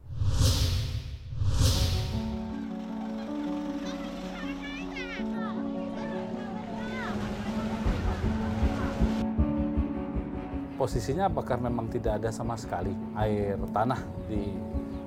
Posisinya 10.81 11.29
apakah 11.29 11.61
memang 11.61 11.93
tidak 11.93 12.17
ada 12.17 12.33
sama 12.33 12.57
sekali 12.57 12.89
air 13.13 13.53
tanah 13.69 14.01
di 14.25 14.49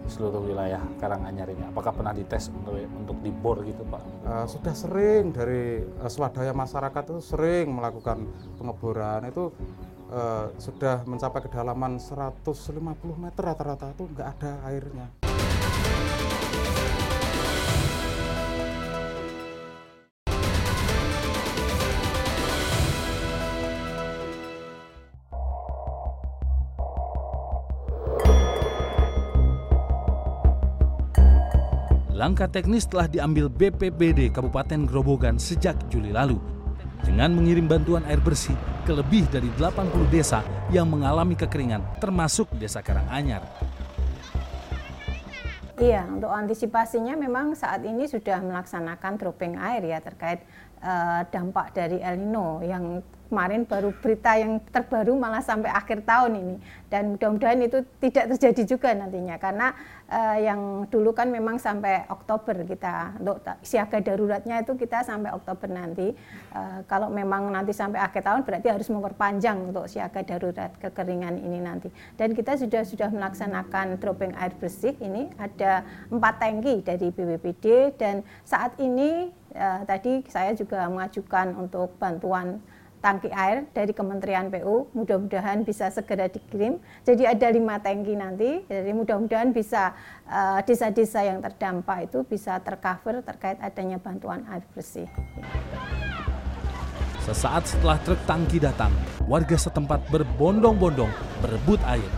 seluruh 0.06 0.46
wilayah 0.46 0.78
Karanganyar 1.02 1.50
ini? 1.50 1.66
Apakah 1.66 1.90
pernah 1.90 2.14
dites 2.14 2.46
untuk 2.54 2.78
untuk 2.78 3.18
dibor 3.26 3.58
gitu 3.66 3.82
Pak? 3.82 4.02
Uh, 4.22 4.46
sudah 4.46 4.70
sering 4.70 5.34
dari 5.34 5.82
uh, 5.82 6.06
swadaya 6.06 6.54
masyarakat 6.54 7.02
itu 7.10 7.18
sering 7.18 7.74
melakukan 7.74 8.22
pengeboran 8.54 9.26
itu 9.26 9.50
uh, 10.14 10.54
sudah 10.62 11.02
mencapai 11.10 11.42
kedalaman 11.42 11.98
150 11.98 12.38
meter 13.18 13.42
rata-rata 13.42 13.90
itu 13.90 14.06
nggak 14.14 14.28
ada 14.38 14.52
airnya. 14.70 15.10
Langkah 32.24 32.48
teknis 32.48 32.88
telah 32.88 33.04
diambil 33.04 33.52
BPBD 33.52 34.32
Kabupaten 34.32 34.88
Grobogan 34.88 35.36
sejak 35.36 35.76
Juli 35.92 36.08
lalu 36.08 36.40
dengan 37.04 37.36
mengirim 37.36 37.68
bantuan 37.68 38.00
air 38.08 38.16
bersih 38.16 38.56
ke 38.88 38.96
lebih 38.96 39.28
dari 39.28 39.52
80 39.60 39.92
desa 40.08 40.40
yang 40.72 40.88
mengalami 40.88 41.36
kekeringan 41.36 41.84
termasuk 42.00 42.48
Desa 42.56 42.80
Karanganyar. 42.80 43.44
Iya, 45.76 46.08
untuk 46.08 46.32
antisipasinya 46.32 47.12
memang 47.12 47.52
saat 47.52 47.84
ini 47.84 48.08
sudah 48.08 48.40
melaksanakan 48.40 49.20
dropping 49.20 49.60
air 49.60 49.84
ya 49.84 50.00
terkait 50.00 50.48
uh, 50.80 51.28
dampak 51.28 51.76
dari 51.76 52.00
El 52.00 52.24
Nino 52.24 52.64
yang 52.64 53.04
kemarin 53.34 53.66
baru 53.66 53.90
berita 53.98 54.38
yang 54.38 54.62
terbaru 54.70 55.18
malah 55.18 55.42
sampai 55.42 55.74
akhir 55.74 56.06
tahun 56.06 56.38
ini. 56.38 56.56
Dan 56.86 57.18
mudah-mudahan 57.18 57.58
itu 57.66 57.82
tidak 57.98 58.38
terjadi 58.38 58.62
juga 58.78 58.94
nantinya. 58.94 59.34
Karena 59.42 59.74
uh, 60.06 60.38
yang 60.38 60.86
dulu 60.86 61.10
kan 61.10 61.26
memang 61.34 61.58
sampai 61.58 62.06
Oktober 62.06 62.62
kita 62.62 63.18
untuk 63.18 63.42
siaga 63.66 63.98
daruratnya 63.98 64.62
itu 64.62 64.78
kita 64.78 65.02
sampai 65.02 65.34
Oktober 65.34 65.66
nanti. 65.66 66.14
Uh, 66.54 66.86
kalau 66.86 67.10
memang 67.10 67.50
nanti 67.50 67.74
sampai 67.74 67.98
akhir 67.98 68.22
tahun 68.22 68.46
berarti 68.46 68.70
harus 68.70 68.86
memperpanjang 68.86 69.74
untuk 69.74 69.90
siaga 69.90 70.22
darurat 70.22 70.70
kekeringan 70.78 71.42
ini 71.42 71.58
nanti. 71.58 71.90
Dan 72.14 72.38
kita 72.38 72.54
sudah 72.54 72.86
sudah 72.86 73.10
melaksanakan 73.10 73.98
dropping 73.98 74.38
air 74.38 74.54
bersih. 74.54 74.94
Ini 75.02 75.34
ada 75.42 75.82
empat 76.06 76.38
tangki 76.38 76.86
dari 76.86 77.10
BPBD 77.10 77.98
dan 77.98 78.22
saat 78.46 78.78
ini 78.78 79.34
uh, 79.58 79.82
tadi 79.82 80.22
saya 80.30 80.52
juga 80.54 80.86
mengajukan 80.86 81.58
untuk 81.58 81.98
bantuan 81.98 82.62
tangki 83.04 83.28
air 83.28 83.68
dari 83.76 83.92
Kementerian 83.92 84.48
PU. 84.48 84.88
Mudah-mudahan 84.96 85.60
bisa 85.60 85.92
segera 85.92 86.24
dikirim. 86.32 86.80
Jadi 87.04 87.28
ada 87.28 87.52
lima 87.52 87.76
tangki 87.76 88.16
nanti. 88.16 88.64
Jadi 88.64 88.96
mudah-mudahan 88.96 89.52
bisa 89.52 89.92
eh, 90.24 90.64
desa-desa 90.64 91.20
uh, 91.20 91.28
yang 91.28 91.38
terdampak 91.44 92.08
itu 92.08 92.24
bisa 92.24 92.56
tercover 92.64 93.20
terkait 93.20 93.60
adanya 93.60 94.00
bantuan 94.00 94.40
air 94.48 94.64
bersih. 94.72 95.04
Sesaat 97.20 97.68
setelah 97.68 98.00
truk 98.00 98.20
tangki 98.24 98.56
datang, 98.60 98.92
warga 99.28 99.56
setempat 99.56 100.00
berbondong-bondong 100.08 101.12
berebut 101.44 101.80
air. 101.84 102.08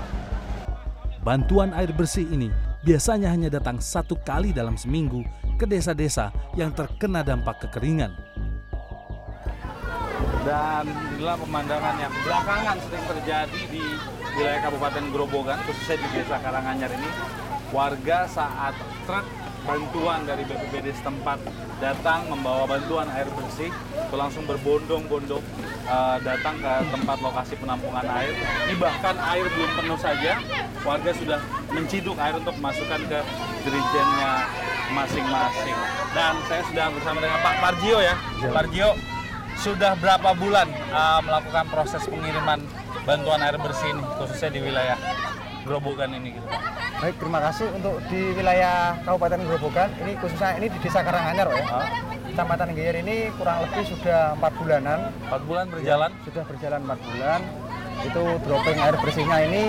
Bantuan 1.26 1.74
air 1.74 1.90
bersih 1.90 2.26
ini 2.30 2.50
biasanya 2.86 3.34
hanya 3.34 3.50
datang 3.50 3.82
satu 3.82 4.14
kali 4.22 4.54
dalam 4.54 4.78
seminggu 4.78 5.26
ke 5.58 5.66
desa-desa 5.66 6.30
yang 6.54 6.70
terkena 6.70 7.26
dampak 7.26 7.66
kekeringan. 7.66 8.25
Dan 10.46 10.86
inilah 11.18 11.34
pemandangan 11.42 11.98
yang 11.98 12.14
belakangan 12.22 12.78
sering 12.86 13.04
terjadi 13.10 13.60
di 13.66 13.82
wilayah 14.38 14.62
Kabupaten 14.62 15.04
Grobogan, 15.10 15.58
khususnya 15.66 15.98
di 15.98 16.08
Desa 16.14 16.38
Karanganyar 16.38 16.86
ini. 16.94 17.10
Warga 17.74 18.30
saat 18.30 18.78
truk 19.10 19.26
bantuan 19.66 20.22
dari 20.22 20.46
BPBD 20.46 20.94
setempat 20.94 21.42
datang 21.82 22.30
membawa 22.30 22.62
bantuan 22.70 23.10
air 23.10 23.26
bersih, 23.34 23.74
itu 23.74 24.14
langsung 24.14 24.46
berbondong-bondong 24.46 25.42
uh, 25.90 26.22
datang 26.22 26.54
ke 26.62 26.72
tempat 26.94 27.18
lokasi 27.18 27.58
penampungan 27.58 28.06
air. 28.06 28.30
Ini 28.70 28.78
bahkan 28.78 29.18
air 29.18 29.50
belum 29.50 29.70
penuh 29.82 29.98
saja, 29.98 30.38
warga 30.86 31.10
sudah 31.10 31.42
menciduk 31.74 32.14
air 32.22 32.38
untuk 32.38 32.54
masukkan 32.62 33.02
ke 33.02 33.18
dirijennya 33.66 34.46
masing-masing. 34.94 35.78
Dan 36.14 36.38
saya 36.46 36.62
sudah 36.70 36.86
bersama 36.94 37.18
dengan 37.18 37.42
Pak 37.42 37.54
Parjio 37.58 37.98
ya. 37.98 38.14
Parjio, 38.54 38.94
sudah 39.60 39.96
berapa 39.96 40.36
bulan 40.36 40.68
uh, 40.92 41.20
melakukan 41.24 41.64
proses 41.72 42.02
pengiriman 42.04 42.60
bantuan 43.08 43.40
air 43.40 43.56
bersih 43.56 43.88
ini, 43.94 44.04
khususnya 44.18 44.50
di 44.52 44.60
wilayah 44.60 44.98
Grobogan 45.66 46.14
ini 46.14 46.38
gitu 46.38 46.48
Baik, 46.96 47.20
terima 47.20 47.44
kasih 47.44 47.68
untuk 47.76 48.00
di 48.08 48.32
wilayah 48.32 48.96
Kabupaten 49.04 49.44
Grobogan, 49.44 49.92
ini 50.00 50.16
khususnya 50.16 50.56
ini 50.56 50.72
di 50.72 50.78
Desa 50.80 51.04
Karanganyar 51.04 51.44
ya. 51.52 51.64
Kecamatan 52.32 52.72
Geyer 52.72 52.96
ini 53.04 53.28
kurang 53.36 53.68
lebih 53.68 53.84
sudah 53.84 54.32
empat 54.32 54.52
bulanan. 54.56 55.12
Empat 55.28 55.42
bulan 55.44 55.68
berjalan? 55.68 56.08
Ya, 56.16 56.24
sudah 56.24 56.44
berjalan 56.48 56.80
empat 56.88 57.00
bulan. 57.04 57.40
Itu 58.00 58.22
dropping 58.48 58.78
air 58.80 58.96
bersihnya 58.96 59.38
ini 59.44 59.64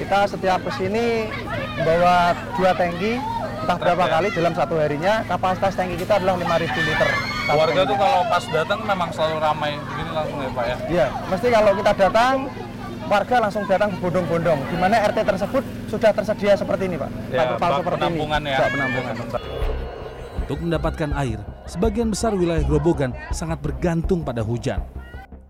kita 0.00 0.18
setiap 0.24 0.64
ke 0.64 0.72
sini 0.72 1.28
membawa 1.76 2.32
dua 2.56 2.72
tangki 2.72 3.20
entah 3.64 3.76
berapa 3.76 4.04
kali 4.08 4.28
dalam 4.32 4.52
satu 4.56 4.74
harinya 4.80 5.20
kapasitas 5.28 5.76
tangki 5.76 6.00
kita 6.00 6.16
adalah 6.16 6.40
5000 6.40 6.80
liter. 6.80 7.33
Warga 7.44 7.80
tuh 7.84 7.96
kalau 8.00 8.20
pas 8.24 8.44
datang 8.48 8.80
memang 8.88 9.10
selalu 9.12 9.36
ramai 9.36 9.70
begini 9.76 10.10
langsung 10.16 10.38
ya 10.40 10.50
Pak 10.50 10.64
ya? 10.64 10.76
Iya, 10.88 11.06
mesti 11.28 11.46
kalau 11.52 11.72
kita 11.76 11.92
datang 11.92 12.34
warga 13.04 13.36
langsung 13.36 13.62
datang 13.68 13.88
berbondong-bondong 14.00 14.60
di 14.72 14.76
mana 14.80 14.96
RT 15.12 15.18
tersebut 15.28 15.62
sudah 15.92 16.10
tersedia 16.16 16.52
seperti 16.56 16.82
ini 16.88 16.96
Pak. 16.96 17.10
Ya, 17.28 17.42
bak 17.60 17.70
seperti 17.84 18.00
penampungan 18.00 18.40
ini. 18.40 18.52
ya. 18.52 18.58
Bak 18.64 18.70
penampungan. 18.72 19.14
Untuk 20.44 20.58
mendapatkan 20.60 21.10
air, 21.20 21.38
sebagian 21.68 22.08
besar 22.12 22.32
wilayah 22.36 22.64
Grobogan 22.64 23.12
sangat 23.32 23.60
bergantung 23.60 24.24
pada 24.24 24.40
hujan. 24.40 24.80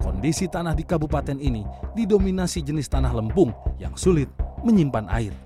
Kondisi 0.03 0.51
tanah 0.51 0.75
di 0.75 0.83
kabupaten 0.87 1.39
ini 1.39 1.63
didominasi 1.95 2.63
jenis 2.63 2.91
tanah 2.91 3.15
lempung 3.15 3.55
yang 3.79 3.95
sulit 3.95 4.31
menyimpan 4.67 5.07
air. 5.11 5.44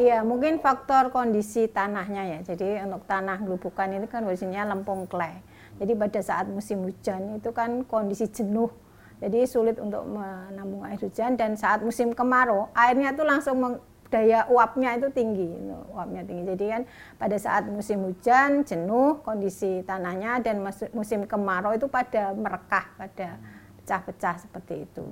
Iya, 0.00 0.24
mungkin 0.24 0.64
faktor 0.64 1.12
kondisi 1.12 1.68
tanahnya 1.68 2.24
ya. 2.24 2.38
Jadi 2.40 2.80
untuk 2.88 3.04
tanah 3.04 3.36
gelubukan 3.44 3.84
ini 3.84 4.08
kan 4.08 4.24
kondisinya 4.24 4.64
lempung 4.72 5.04
clay. 5.04 5.44
Jadi 5.76 5.92
pada 5.92 6.20
saat 6.24 6.48
musim 6.48 6.88
hujan 6.88 7.36
itu 7.36 7.52
kan 7.52 7.84
kondisi 7.84 8.24
jenuh. 8.32 8.72
Jadi 9.20 9.44
sulit 9.44 9.76
untuk 9.76 10.08
menampung 10.08 10.88
air 10.88 10.96
hujan 10.96 11.36
dan 11.36 11.52
saat 11.52 11.84
musim 11.84 12.16
kemarau 12.16 12.72
airnya 12.72 13.12
itu 13.12 13.20
langsung 13.28 13.60
daya 14.08 14.48
uapnya 14.48 14.96
itu 14.96 15.12
tinggi, 15.12 15.52
uapnya 15.92 16.24
tinggi. 16.24 16.48
Jadi 16.56 16.64
kan 16.72 16.82
pada 17.20 17.36
saat 17.36 17.68
musim 17.68 18.00
hujan 18.00 18.64
jenuh 18.64 19.20
kondisi 19.20 19.84
tanahnya 19.84 20.40
dan 20.40 20.64
musim 20.96 21.28
kemarau 21.28 21.76
itu 21.76 21.92
pada 21.92 22.32
merekah, 22.32 22.88
pada 22.96 23.36
pecah-pecah 23.84 24.48
seperti 24.48 24.88
itu. 24.88 25.04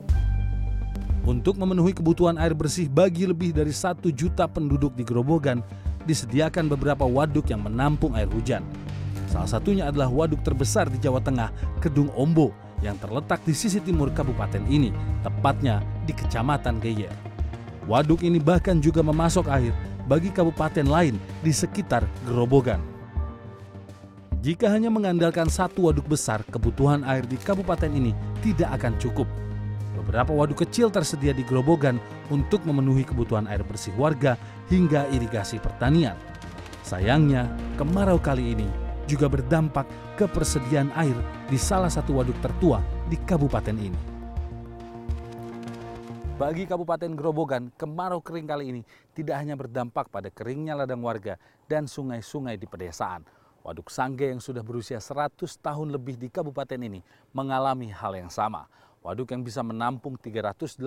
Untuk 1.28 1.60
memenuhi 1.60 1.92
kebutuhan 1.92 2.40
air 2.40 2.56
bersih 2.56 2.88
bagi 2.88 3.28
lebih 3.28 3.52
dari 3.52 3.68
satu 3.68 4.08
juta 4.08 4.48
penduduk 4.48 4.96
di 4.96 5.04
Grobogan, 5.04 5.60
disediakan 6.08 6.72
beberapa 6.72 7.04
waduk 7.04 7.52
yang 7.52 7.60
menampung 7.68 8.16
air 8.16 8.24
hujan. 8.32 8.64
Salah 9.28 9.44
satunya 9.44 9.92
adalah 9.92 10.08
waduk 10.08 10.40
terbesar 10.40 10.88
di 10.88 10.96
Jawa 10.96 11.20
Tengah, 11.20 11.52
Kedung 11.84 12.08
Ombo, 12.16 12.56
yang 12.80 12.96
terletak 12.96 13.44
di 13.44 13.52
sisi 13.52 13.76
timur 13.76 14.08
kabupaten 14.08 14.64
ini, 14.72 14.88
tepatnya 15.20 15.84
di 16.08 16.16
Kecamatan 16.16 16.80
Geyer. 16.80 17.12
Waduk 17.84 18.24
ini 18.24 18.40
bahkan 18.40 18.80
juga 18.80 19.04
memasok 19.04 19.52
air 19.52 19.76
bagi 20.08 20.32
kabupaten 20.32 20.88
lain 20.88 21.20
di 21.44 21.52
sekitar 21.52 22.08
Grobogan. 22.24 22.80
Jika 24.40 24.72
hanya 24.72 24.88
mengandalkan 24.88 25.52
satu 25.52 25.92
waduk 25.92 26.08
besar, 26.08 26.40
kebutuhan 26.48 27.04
air 27.04 27.28
di 27.28 27.36
kabupaten 27.36 27.92
ini 27.92 28.16
tidak 28.40 28.80
akan 28.80 28.96
cukup 28.96 29.28
Beberapa 30.08 30.32
waduk 30.32 30.64
kecil 30.64 30.88
tersedia 30.88 31.36
di 31.36 31.44
Grobogan 31.44 32.00
untuk 32.32 32.64
memenuhi 32.64 33.04
kebutuhan 33.04 33.44
air 33.44 33.60
bersih 33.60 33.92
warga 33.92 34.40
hingga 34.72 35.04
irigasi 35.12 35.60
pertanian. 35.60 36.16
Sayangnya, 36.80 37.44
kemarau 37.76 38.16
kali 38.16 38.56
ini 38.56 38.64
juga 39.04 39.28
berdampak 39.28 39.84
ke 40.16 40.24
persediaan 40.24 40.88
air 40.96 41.12
di 41.52 41.60
salah 41.60 41.92
satu 41.92 42.16
waduk 42.24 42.40
tertua 42.40 42.80
di 43.04 43.20
kabupaten 43.20 43.76
ini. 43.76 44.00
Bagi 46.40 46.64
Kabupaten 46.64 47.12
Grobogan, 47.12 47.68
kemarau 47.76 48.24
kering 48.24 48.48
kali 48.48 48.64
ini 48.72 48.82
tidak 49.12 49.44
hanya 49.44 49.60
berdampak 49.60 50.08
pada 50.08 50.32
keringnya 50.32 50.72
ladang 50.72 51.04
warga 51.04 51.36
dan 51.68 51.84
sungai-sungai 51.84 52.56
di 52.56 52.64
pedesaan. 52.64 53.28
Waduk 53.60 53.92
Sangge 53.92 54.32
yang 54.32 54.40
sudah 54.40 54.64
berusia 54.64 55.04
100 55.04 55.36
tahun 55.60 55.92
lebih 55.92 56.16
di 56.16 56.32
kabupaten 56.32 56.80
ini 56.80 57.04
mengalami 57.36 57.92
hal 57.92 58.16
yang 58.16 58.32
sama. 58.32 58.64
Waduk 59.08 59.32
yang 59.32 59.40
bisa 59.40 59.64
menampung 59.64 60.20
385 60.20 60.84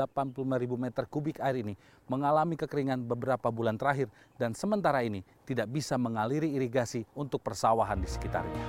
ribu 0.61 0.77
meter 0.77 1.09
kubik 1.09 1.41
air 1.41 1.57
ini 1.57 1.73
mengalami 2.05 2.53
kekeringan 2.53 3.01
beberapa 3.01 3.49
bulan 3.49 3.81
terakhir 3.81 4.13
dan 4.37 4.53
sementara 4.53 5.01
ini 5.01 5.25
tidak 5.41 5.65
bisa 5.73 5.97
mengaliri 5.97 6.53
irigasi 6.53 7.01
untuk 7.17 7.41
persawahan 7.41 7.97
di 7.97 8.05
sekitarnya. 8.05 8.61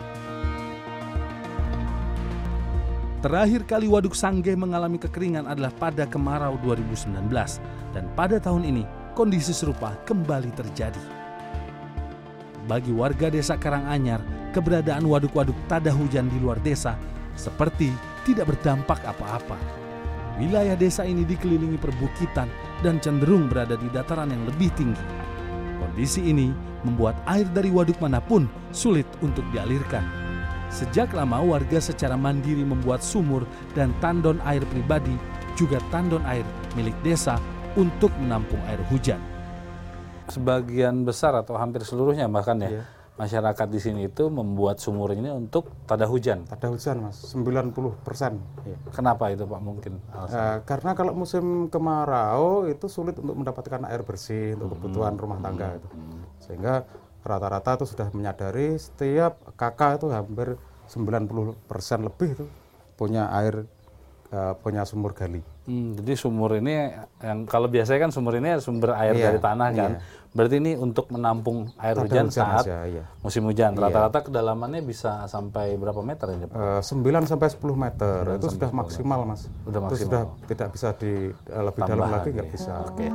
Terakhir 3.21 3.69
kali 3.69 3.93
Waduk 3.93 4.17
Sangge 4.17 4.57
mengalami 4.57 4.97
kekeringan 4.97 5.45
adalah 5.45 5.69
pada 5.77 6.09
kemarau 6.09 6.57
2019 6.65 7.13
dan 7.93 8.09
pada 8.17 8.41
tahun 8.41 8.65
ini 8.65 8.89
kondisi 9.13 9.53
serupa 9.53 10.01
kembali 10.09 10.49
terjadi. 10.57 11.05
Bagi 12.65 12.89
warga 12.89 13.29
desa 13.29 13.61
Karanganyar, 13.61 14.25
keberadaan 14.57 15.05
waduk-waduk 15.05 15.61
tada 15.69 15.93
hujan 15.93 16.33
di 16.33 16.41
luar 16.41 16.57
desa 16.65 16.97
seperti 17.37 18.12
tidak 18.27 18.55
berdampak 18.55 19.03
apa-apa. 19.05 19.59
Wilayah 20.41 20.75
desa 20.75 21.05
ini 21.05 21.29
dikelilingi 21.29 21.77
perbukitan 21.77 22.49
dan 22.81 22.97
cenderung 23.05 23.53
berada 23.53 23.77
di 23.77 23.87
dataran 23.93 24.33
yang 24.33 24.49
lebih 24.49 24.73
tinggi. 24.75 25.05
Kondisi 25.77 26.25
ini 26.25 26.49
membuat 26.89 27.21
air 27.29 27.45
dari 27.53 27.69
waduk 27.69 28.01
mana 28.01 28.19
pun 28.19 28.49
sulit 28.73 29.05
untuk 29.21 29.45
dialirkan. 29.53 30.03
Sejak 30.73 31.13
lama 31.13 31.45
warga 31.45 31.85
secara 31.85 32.17
mandiri 32.17 32.65
membuat 32.65 33.05
sumur 33.05 33.45
dan 33.77 33.93
tandon 34.01 34.41
air 34.49 34.65
pribadi 34.73 35.13
juga 35.53 35.77
tandon 35.93 36.25
air 36.25 36.49
milik 36.81 36.97
desa 37.05 37.37
untuk 37.77 38.09
menampung 38.17 38.61
air 38.73 38.81
hujan. 38.89 39.21
Sebagian 40.33 41.05
besar 41.05 41.37
atau 41.37 41.61
hampir 41.61 41.85
seluruhnya 41.85 42.25
bahkan 42.25 42.57
ya, 42.57 42.81
yeah 42.81 43.02
masyarakat 43.23 43.69
di 43.71 43.79
sini 43.79 44.01
itu 44.11 44.27
membuat 44.27 44.83
sumur 44.83 45.15
ini 45.15 45.31
untuk 45.31 45.71
tada 45.87 46.11
hujan. 46.11 46.43
Tada 46.51 46.67
hujan, 46.75 47.07
Mas. 47.07 47.23
90 47.31 47.71
persen. 48.03 48.43
Ya. 48.67 48.75
Kenapa 48.91 49.31
itu, 49.31 49.47
Pak? 49.47 49.61
Mungkin 49.63 49.95
Uh, 50.13 50.63
karena 50.65 50.95
kalau 50.95 51.13
musim 51.13 51.67
kemarau 51.69 52.65
itu 52.71 52.87
sulit 52.87 53.19
untuk 53.19 53.37
mendapatkan 53.37 53.85
air 53.91 54.07
bersih 54.07 54.55
untuk 54.55 54.71
hmm. 54.71 54.77
kebutuhan 54.79 55.15
rumah 55.19 55.39
tangga 55.43 55.67
hmm. 55.73 55.79
itu. 55.79 55.89
Sehingga 56.41 56.75
rata-rata 57.23 57.79
itu 57.79 57.87
sudah 57.91 58.09
menyadari 58.15 58.75
setiap 58.79 59.39
kakak 59.55 60.03
itu 60.03 60.11
hampir 60.11 60.59
90 60.91 61.59
persen 61.71 62.07
lebih 62.07 62.35
itu 62.39 62.47
punya 62.99 63.31
air 63.35 63.67
uh, 64.33 64.53
punya 64.59 64.83
sumur 64.89 65.13
gali. 65.13 65.45
Hmm, 65.63 65.95
jadi 65.95 66.19
sumur 66.19 66.59
ini 66.59 66.91
yang 67.23 67.47
kalau 67.47 67.71
biasanya 67.71 68.09
kan 68.09 68.11
sumur 68.11 68.35
ini 68.35 68.59
sumber 68.59 68.99
air 68.99 69.15
iya, 69.15 69.31
dari 69.31 69.39
tanah 69.39 69.69
kan. 69.71 69.93
Iya. 69.95 70.21
Berarti 70.33 70.57
ini 70.65 70.73
untuk 70.81 71.13
menampung 71.13 71.69
air 71.77 71.93
hujan, 72.01 72.27
hujan 72.27 72.27
saat 72.33 72.65
aja, 72.65 72.89
iya. 72.89 73.05
musim 73.21 73.45
hujan. 73.45 73.77
Iya. 73.77 73.85
Rata-rata 73.85 74.19
iya. 74.19 74.27
kedalamannya 74.27 74.81
bisa 74.83 75.29
sampai 75.29 75.77
berapa 75.77 76.01
meter 76.01 76.27
ini? 76.35 76.49
Uh, 76.51 76.81
9 76.81 77.31
sampai 77.31 77.49
10 77.53 77.61
meter. 77.77 78.21
Itu 78.41 78.49
sudah 78.49 78.71
maksimal, 78.73 79.21
Mas. 79.29 79.47
Sudah 79.63 79.81
maksimal. 79.85 79.93
Itu 79.93 80.05
sudah 80.09 80.23
tidak 80.49 80.69
bisa 80.73 80.89
di 80.97 81.13
uh, 81.31 81.63
lebih 81.69 81.83
Tambahan, 81.85 82.01
dalam 82.01 82.09
lagi 82.11 82.29
nggak 82.33 82.49
ya. 82.49 82.53
bisa. 82.57 82.73
Oke. 82.89 83.07
Okay. 83.07 83.11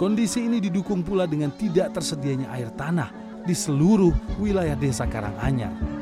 Kondisi 0.00 0.48
ini 0.48 0.64
didukung 0.64 1.04
pula 1.04 1.28
dengan 1.28 1.52
tidak 1.52 1.92
tersedianya 1.92 2.48
air 2.56 2.72
tanah 2.72 3.12
di 3.44 3.52
seluruh 3.52 4.40
wilayah 4.40 4.72
Desa 4.72 5.04
Karanganyar. 5.04 5.99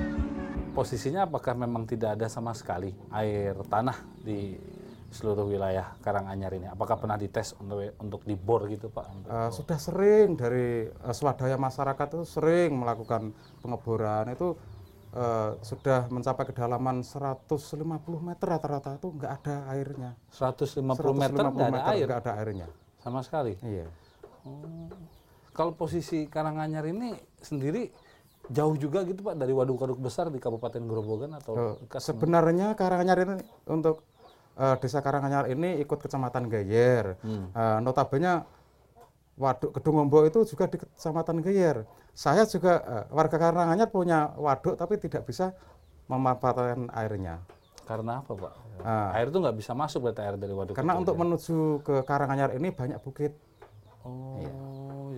Posisinya 0.78 1.26
apakah 1.26 1.58
memang 1.58 1.82
tidak 1.90 2.14
ada 2.14 2.30
sama 2.30 2.54
sekali 2.54 2.94
air 3.10 3.58
tanah 3.66 3.98
di 4.22 4.54
seluruh 5.10 5.50
wilayah 5.50 5.98
Karanganyar 5.98 6.54
ini? 6.54 6.70
Apakah 6.70 6.94
pernah 7.02 7.18
dites 7.18 7.58
untuk 7.58 7.82
untuk 7.98 8.20
dibor 8.22 8.70
gitu 8.70 8.86
Pak? 8.86 9.06
Untuk- 9.10 9.30
Eh, 9.34 9.50
sudah 9.50 9.78
sering 9.82 10.38
dari 10.38 10.86
eh, 10.86 11.14
swadaya 11.16 11.58
masyarakat 11.58 12.06
itu 12.14 12.22
sering 12.22 12.78
melakukan 12.78 13.34
pengeboran. 13.58 14.30
Itu 14.30 14.54
eh, 15.18 15.50
sudah 15.66 16.06
mencapai 16.14 16.46
kedalaman 16.46 17.02
150 17.02 18.22
meter 18.22 18.46
rata-rata 18.46 18.94
itu 19.02 19.10
nggak 19.10 19.32
ada 19.42 19.56
airnya. 19.74 20.10
150 20.30 20.78
meter 21.18 21.42
nggak 21.42 21.68
ada 21.74 21.82
air? 21.90 22.06
nggak 22.06 22.20
ada 22.22 22.32
airnya. 22.38 22.66
Sama 23.02 23.26
sekali. 23.26 23.58
iya. 23.66 23.90
Kalau 25.50 25.74
posisi 25.74 26.30
Karanganyar 26.30 26.86
ini 26.86 27.18
sendiri 27.42 27.90
jauh 28.48 28.76
juga 28.76 29.04
gitu 29.04 29.20
Pak 29.20 29.36
dari 29.36 29.52
waduk-waduk 29.52 30.00
besar 30.00 30.32
di 30.32 30.40
Kabupaten 30.40 30.80
Grobogan 30.84 31.36
atau 31.36 31.76
dekat 31.84 32.00
sebenarnya 32.00 32.72
Karanganyar 32.72 33.18
ini 33.24 33.34
untuk 33.68 34.04
eh, 34.56 34.76
desa 34.80 35.04
Karanganyar 35.04 35.52
ini 35.52 35.78
ikut 35.80 35.98
kecamatan 36.00 36.48
Geyer 36.48 37.16
Hmm. 37.20 37.52
Eh, 37.52 37.78
notabene 37.84 38.44
waduk 39.38 39.70
Gedung 39.76 40.02
Ombo 40.02 40.24
itu 40.24 40.42
juga 40.48 40.66
di 40.66 40.80
kecamatan 40.80 41.44
Geyer 41.44 41.84
saya 42.16 42.48
juga 42.48 42.80
eh, 42.82 43.04
warga 43.12 43.36
Karanganyar 43.36 43.88
punya 43.92 44.32
waduk 44.34 44.74
tapi 44.74 44.96
tidak 44.96 45.28
bisa 45.28 45.52
memanfaatkan 46.08 46.88
airnya 46.96 47.44
karena 47.84 48.20
apa 48.20 48.32
Pak? 48.36 48.52
Ah. 48.84 49.16
Air 49.16 49.32
itu 49.32 49.38
nggak 49.40 49.56
bisa 49.56 49.72
masuk 49.72 50.08
berarti 50.08 50.20
air 50.20 50.36
dari 50.36 50.52
waduk. 50.52 50.76
karena 50.76 50.96
untuk 50.96 51.16
ya? 51.16 51.20
menuju 51.24 51.58
ke 51.84 51.94
Karanganyar 52.04 52.52
ini 52.56 52.68
banyak 52.72 53.00
bukit 53.04 53.32
Oh, 54.08 54.40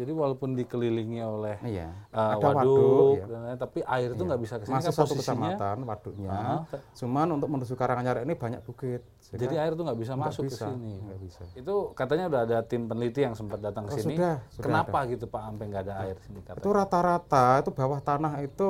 jadi 0.00 0.10
walaupun 0.10 0.54
dikelilingi 0.54 1.20
oleh 1.20 1.60
iya 1.62 1.92
uh, 2.08 2.34
ada 2.34 2.46
waduk, 2.56 2.56
waduk 2.56 3.14
ya. 3.14 3.24
dan 3.28 3.56
tapi 3.56 3.78
air 3.82 4.08
itu 4.10 4.22
nggak 4.22 4.40
bisa 4.40 4.54
ke 4.56 4.64
sini 4.64 4.74
masih 4.74 4.86
kan 4.86 4.96
satu 4.96 5.12
posisinya. 5.12 5.20
kecamatan 5.52 5.76
waduknya 5.84 6.30
Ah. 6.30 6.60
cuman 6.90 7.26
untuk 7.30 7.48
menuju 7.48 7.74
Karanganyar 7.74 8.16
ini 8.22 8.32
banyak 8.32 8.60
bukit 8.62 9.04
Sehingga 9.20 9.42
Jadi 9.42 9.54
air 9.56 9.72
itu 9.72 9.82
nggak 9.82 9.98
bisa 9.98 10.12
nggak 10.12 10.26
masuk 10.26 10.42
bisa, 10.44 10.56
ke 10.56 10.66
sini. 10.66 10.94
nggak 10.98 11.20
bisa 11.20 11.40
Itu 11.54 11.74
katanya 11.92 12.24
udah 12.26 12.40
ada 12.42 12.58
tim 12.62 12.82
peneliti 12.84 13.20
yang 13.20 13.34
sempat 13.34 13.60
datang 13.60 13.84
ke 13.84 13.92
Oh, 13.92 13.96
sini. 13.96 14.16
sudah, 14.16 14.34
sudah 14.48 14.64
Kenapa 14.64 14.98
gitu 15.06 15.24
Pak 15.26 15.42
sampai 15.44 15.64
nggak 15.68 15.82
ada 15.84 15.94
air 16.02 16.16
sini 16.18 16.40
katanya? 16.40 16.58
itu 16.58 16.68
rata-rata 16.72 17.44
itu 17.58 17.70
bawah 17.70 18.00
tanah 18.00 18.32
itu 18.40 18.68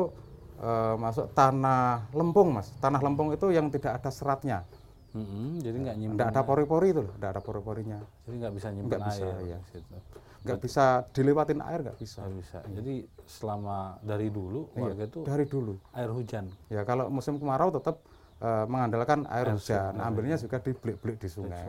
eh, 0.59 0.95
masuk 0.97 1.31
tanah 1.31 2.11
lempung 2.11 2.53
mas 2.53 2.69
tanah 2.77 2.99
lempung 2.99 3.31
itu 3.31 3.49
yang 3.49 3.69
tidak 3.69 3.97
ada 3.97 4.11
seratnya 4.11 4.67
Mm-mm, 5.11 5.59
jadi 5.59 5.75
nggak 5.77 5.97
nyimpen. 5.97 6.15
tidak 6.15 6.29
ada 6.31 6.43
pori-pori 6.45 6.89
itu 6.89 7.01
loh 7.01 7.15
tidak 7.17 7.31
ada 7.33 7.41
pori-porinya 7.41 7.99
Jadi 8.23 8.35
nggak 8.37 8.55
bisa 8.55 8.69
nyimpen 8.69 8.89
Nggak 8.93 9.09
bisa, 9.09 9.25
air 9.25 9.37
iya. 9.43 9.59
di 9.59 9.69
situ. 9.73 9.97
Nggak 10.41 10.59
bisa 10.59 10.85
dilewatin 11.11 11.61
air 11.61 11.81
nggak 11.81 11.97
bisa 11.97 12.25
Nggak 12.25 12.35
bisa. 12.39 12.59
Jadi 12.67 12.95
selama 13.23 14.01
dari 14.01 14.29
dulu 14.29 14.73
Iya, 14.73 14.81
warga 14.81 15.03
itu 15.05 15.21
dari 15.23 15.45
dulu 15.45 15.75
air 15.93 16.09
hujan. 16.09 16.45
ya 16.67 16.81
kalau 16.83 17.07
musim 17.09 17.37
kemarau 17.37 17.69
tetap 17.69 18.01
eh, 18.41 18.65
mengandalkan 18.65 19.29
air, 19.29 19.53
hujan 19.53 20.01
ambilnya 20.01 20.35
juga 20.35 20.57
di 20.59 20.73
belik-belik 20.73 21.21
di 21.21 21.29
sungai, 21.29 21.61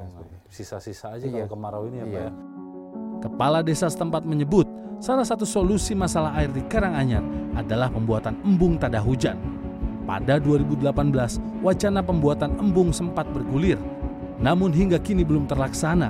Sisa-sisa 0.48 1.12
aja 1.12 1.24
Iya. 1.24 1.44
kalau 1.44 1.52
kemarau 1.52 1.84
ini 1.86 1.98
ya 1.98 2.06
Pak 2.06 2.12
Iya. 2.12 2.24
ya. 2.24 2.32
Kepala 3.22 3.60
desa 3.62 3.86
setempat 3.86 4.24
menyebut 4.24 4.66
salah 4.98 5.22
satu 5.22 5.44
solusi 5.44 5.92
masalah 5.92 6.32
air 6.34 6.48
di 6.48 6.64
Karanganyar 6.64 7.22
adalah 7.54 7.92
pembuatan 7.92 8.40
embung 8.42 8.80
tada 8.80 8.98
hujan. 8.98 9.36
Pada 10.02 10.40
2018, 10.40 11.38
wacana 11.60 12.02
pembuatan 12.02 12.58
embung 12.58 12.90
sempat 12.90 13.28
bergulir, 13.30 13.78
namun 14.38 14.74
hingga 14.74 14.98
kini 14.98 15.22
belum 15.22 15.46
terlaksana 15.46 16.10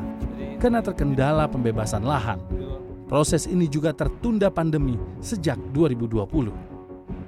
karena 0.62 0.78
terkendala 0.80 1.50
pembebasan 1.50 2.06
lahan. 2.06 2.38
Proses 3.10 3.44
ini 3.44 3.66
juga 3.66 3.92
tertunda 3.92 4.48
pandemi 4.48 4.94
sejak 5.20 5.58
2020. 5.72 6.54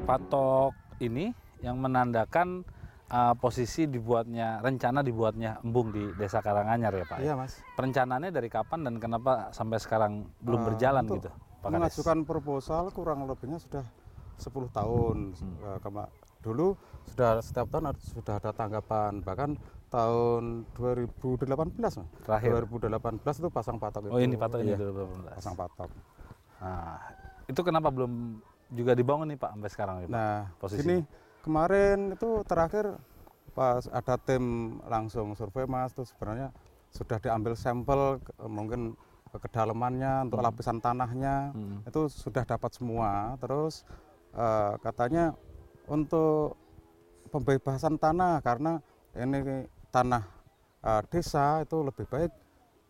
Patok 0.05 0.71
ini 1.01 1.33
yang 1.59 1.75
menandakan 1.75 2.61
uh, 3.09 3.33
posisi 3.33 3.83
dibuatnya 3.85 4.61
rencana 4.61 5.01
dibuatnya 5.01 5.59
embung 5.59 5.89
di 5.89 6.13
Desa 6.13 6.39
Karanganyar 6.39 6.93
ya 6.93 7.05
Pak. 7.05 7.17
ya? 7.17 7.23
iya 7.23 7.33
mas 7.33 7.57
Perencanaannya 7.73 8.29
dari 8.29 8.47
kapan 8.47 8.79
dan 8.83 8.95
kenapa 8.97 9.49
sampai 9.49 9.79
sekarang 9.79 10.11
belum 10.39 10.59
Eh, 10.61 10.65
berjalan 10.69 11.03
gitu? 11.09 11.29
Pak 11.31 11.39
Kades? 11.63 11.73
mengajukan 11.73 12.19
proposal 12.21 12.83
kurang 12.91 13.25
lebihnya 13.25 13.57
sudah 13.57 13.83
10 14.37 14.67
tahun 14.69 15.17
Hmm. 15.33 15.79
Kema- 15.79 16.11
dulu 16.39 16.75
sudah 17.05 17.39
setiap 17.39 17.71
tahun 17.71 17.95
sudah 17.97 18.35
ada 18.37 18.51
tanggapan 18.51 19.23
bahkan 19.23 19.55
tahun 19.93 20.43
2018 20.73 21.45
Mas. 21.77 21.95
Terakhir. 22.25 22.65
2018 22.65 22.89
itu 23.37 23.49
pasang 23.49 23.77
patok 23.77 24.09
Oh 24.09 24.17
itu. 24.17 24.25
ini 24.25 24.35
patok 24.35 24.59
ini 24.59 24.73
Iya, 24.73 24.77
2018. 24.81 25.37
pasang 25.37 25.53
patok 25.53 25.89
Nah, 26.57 26.97
itu 27.45 27.61
kenapa 27.61 27.87
belum 27.87 28.39
juga 28.71 28.91
dibangun 28.93 29.29
nih 29.29 29.37
Pak 29.37 29.49
sampai 29.53 29.69
sekarang 29.69 29.95
nih 29.99 30.07
Pak? 30.07 30.11
nah 30.11 30.35
posisinya? 30.57 30.81
sini 30.81 30.97
kemarin 31.39 31.97
itu 32.11 32.29
terakhir 32.43 32.85
pas 33.51 33.85
ada 33.85 34.15
tim 34.17 34.43
langsung 34.83 35.35
survei 35.35 35.67
mas 35.67 35.91
itu 35.91 36.01
sebenarnya 36.03 36.49
sudah 36.89 37.19
diambil 37.19 37.53
sampel 37.53 38.17
mungkin 38.41 38.97
ke 39.27 39.37
kedalamannya 39.39 40.25
untuk 40.25 40.41
lapisan 40.41 40.79
tanahnya 40.79 41.51
Hmm. 41.51 41.83
itu 41.83 42.07
sudah 42.07 42.41
dapat 42.43 42.71
semua 42.71 43.37
terus 43.37 43.85
eh, 44.31 44.73
katanya 44.79 45.37
untuk 45.85 46.57
pembebasan 47.27 47.93
tanah 47.95 48.39
karena 48.39 48.81
ini 49.13 49.69
tanah 49.93 50.23
eh, 50.81 51.01
desa 51.07 51.61
itu 51.61 51.77
lebih 51.79 52.03
baik 52.03 52.31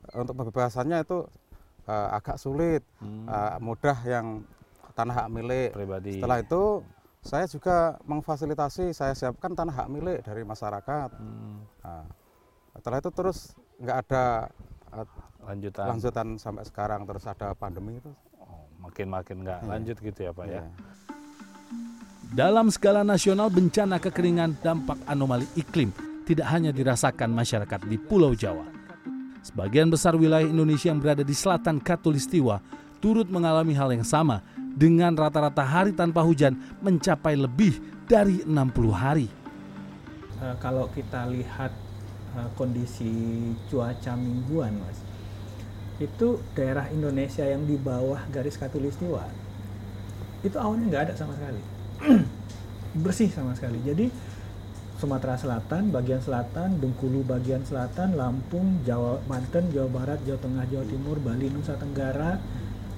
eh, 0.05 0.17
untuk 0.17 0.33
pembebasannya 0.33 1.03
itu 1.03 1.27
eh, 1.85 2.07
agak 2.09 2.37
sulit 2.37 2.81
Hmm, 2.97 3.27
eh, 3.27 3.59
mudah 3.59 3.97
yang 4.01 4.41
tanah 4.93 5.15
hak 5.17 5.29
milik 5.29 5.69
pribadi. 5.73 6.15
setelah 6.15 6.39
itu 6.39 6.63
saya 7.19 7.45
juga 7.45 7.77
memfasilitasi 8.03 8.91
saya 8.91 9.11
siapkan 9.11 9.51
tanah 9.51 9.75
hak 9.75 9.89
milik 9.89 10.19
dari 10.21 10.43
masyarakat 10.43 11.09
Hmm, 11.13 11.59
Nah, 11.83 12.07
setelah 12.73 12.97
itu 12.97 13.11
terus 13.11 13.37
nggak 13.77 13.97
ada 14.01 14.23
eh, 14.93 15.07
lanjutan. 15.43 15.85
lanjutan 15.89 16.27
sampai 16.37 16.63
sekarang 16.63 17.03
terus 17.03 17.25
ada 17.25 17.51
pandemi 17.53 17.97
itu 17.97 18.07
Oh, 18.39 18.63
makin-makin 18.79 19.39
nggak 19.39 19.59
Iya. 19.59 19.67
lanjut 19.67 19.97
gitu 19.99 20.19
ya 20.21 20.31
Pak 20.31 20.45
ya. 20.45 20.51
Iya. 20.53 20.63
Dalam 22.33 22.65
skala 22.67 23.03
nasional 23.03 23.47
bencana 23.47 23.97
kekeringan 23.97 24.57
dampak 24.57 24.97
anomali 25.05 25.45
iklim 25.53 25.93
tidak 26.23 26.47
hanya 26.49 26.71
dirasakan 26.71 27.31
masyarakat 27.31 27.79
di 27.87 27.99
Pulau 27.99 28.33
Jawa. 28.33 28.67
Sebagian 29.43 29.91
besar 29.91 30.15
wilayah 30.15 30.47
Indonesia 30.47 30.87
yang 30.87 31.03
berada 31.03 31.21
di 31.21 31.35
selatan 31.35 31.83
Katulistiwa 31.83 32.63
turut 33.03 33.27
mengalami 33.27 33.75
hal 33.75 33.91
yang 33.91 34.07
sama 34.07 34.39
dengan 34.55 35.11
rata-rata 35.13 35.61
hari 35.67 35.91
tanpa 35.91 36.23
hujan 36.23 36.55
mencapai 36.79 37.35
lebih 37.35 37.77
dari 38.07 38.39
60 38.47 38.95
hari. 38.95 39.27
Eh, 40.39 40.55
kalau 40.63 40.87
kita 40.95 41.27
lihat 41.27 41.75
eh, 42.39 42.49
kondisi 42.55 43.11
cuaca 43.67 44.15
mingguan, 44.15 44.79
mas, 44.79 44.99
itu 45.99 46.39
daerah 46.55 46.87
Indonesia 46.89 47.43
yang 47.43 47.67
di 47.67 47.75
bawah 47.75 48.23
garis 48.31 48.55
khatulistiwa 48.55 49.27
itu 50.43 50.59
awannya 50.59 50.91
nggak 50.91 51.03
ada 51.07 51.13
sama 51.15 51.31
sekali, 51.39 51.61
bersih 53.03 53.31
sama 53.31 53.55
sekali. 53.55 53.79
Jadi 53.79 54.11
Sumatera 55.03 55.35
Selatan, 55.35 55.91
bagian 55.91 56.23
selatan, 56.23 56.79
Bengkulu 56.79 57.27
bagian 57.27 57.59
selatan, 57.67 58.15
Lampung, 58.15 58.79
Jawa, 58.87 59.19
Banten, 59.27 59.67
Jawa 59.75 59.91
Barat, 59.91 60.23
Jawa 60.23 60.39
Tengah, 60.39 60.63
Jawa 60.71 60.85
Timur, 60.87 61.19
Bali, 61.19 61.51
Nusa 61.51 61.75
Tenggara, 61.75 62.39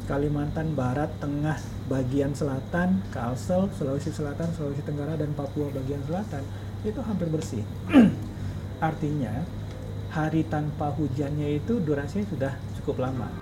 Kalimantan 0.06 0.78
Barat, 0.78 1.10
Tengah, 1.18 1.58
bagian 1.90 2.38
selatan, 2.38 3.02
Kalsel, 3.10 3.74
Sulawesi 3.74 4.14
Selatan, 4.14 4.54
Sulawesi 4.54 4.86
Tenggara, 4.86 5.18
dan 5.18 5.34
Papua 5.34 5.74
bagian 5.74 5.98
selatan 6.06 6.46
itu 6.86 7.02
hampir 7.02 7.26
bersih. 7.34 7.66
Artinya 8.86 9.42
hari 10.14 10.46
tanpa 10.46 10.94
hujannya 10.94 11.58
itu 11.58 11.82
durasinya 11.82 12.30
sudah 12.30 12.54
cukup 12.78 13.02
lama. 13.10 13.34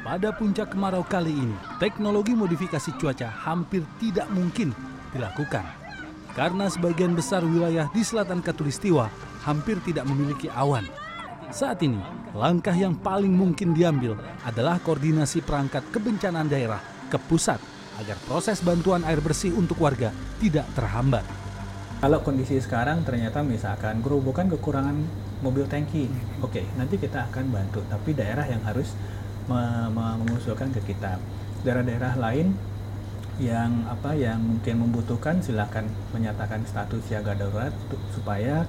Pada 0.00 0.32
puncak 0.32 0.72
kemarau 0.72 1.04
kali 1.04 1.36
ini, 1.36 1.56
teknologi 1.76 2.32
modifikasi 2.32 2.96
cuaca 2.96 3.28
hampir 3.28 3.84
tidak 4.00 4.24
mungkin 4.32 4.72
dilakukan. 5.12 5.87
Karena 6.38 6.70
sebagian 6.70 7.18
besar 7.18 7.42
wilayah 7.42 7.90
di 7.90 7.98
selatan 8.06 8.38
Katulistiwa 8.38 9.10
hampir 9.42 9.82
tidak 9.82 10.06
memiliki 10.06 10.46
awan. 10.54 10.86
Saat 11.50 11.82
ini, 11.82 11.98
langkah 12.30 12.78
yang 12.78 12.94
paling 12.94 13.34
mungkin 13.34 13.74
diambil 13.74 14.14
adalah 14.46 14.78
koordinasi 14.78 15.42
perangkat 15.42 15.82
kebencanaan 15.90 16.46
daerah 16.46 16.78
ke 17.10 17.18
pusat 17.26 17.58
agar 17.98 18.14
proses 18.30 18.62
bantuan 18.62 19.02
air 19.02 19.18
bersih 19.18 19.50
untuk 19.50 19.82
warga 19.82 20.14
tidak 20.38 20.62
terhambat. 20.78 21.26
Kalau 21.98 22.22
kondisi 22.22 22.54
sekarang 22.62 23.02
ternyata 23.02 23.42
misalkan 23.42 23.98
gerobokan 23.98 24.46
kekurangan 24.46 24.94
mobil 25.42 25.66
tangki, 25.66 26.06
oke 26.38 26.62
nanti 26.78 27.02
kita 27.02 27.26
akan 27.34 27.50
bantu. 27.50 27.82
Tapi 27.90 28.14
daerah 28.14 28.46
yang 28.46 28.62
harus 28.62 28.94
me- 29.50 29.90
me- 29.90 30.22
mengusulkan 30.22 30.70
ke 30.70 30.86
kita. 30.86 31.18
Daerah-daerah 31.66 32.14
lain 32.14 32.54
yang 33.38 33.86
apa 33.86 34.18
yang 34.18 34.42
mungkin 34.42 34.82
membutuhkan 34.82 35.38
silakan 35.38 35.86
menyatakan 36.10 36.66
status 36.66 37.06
siaga 37.06 37.38
darurat 37.38 37.70
supaya 38.10 38.66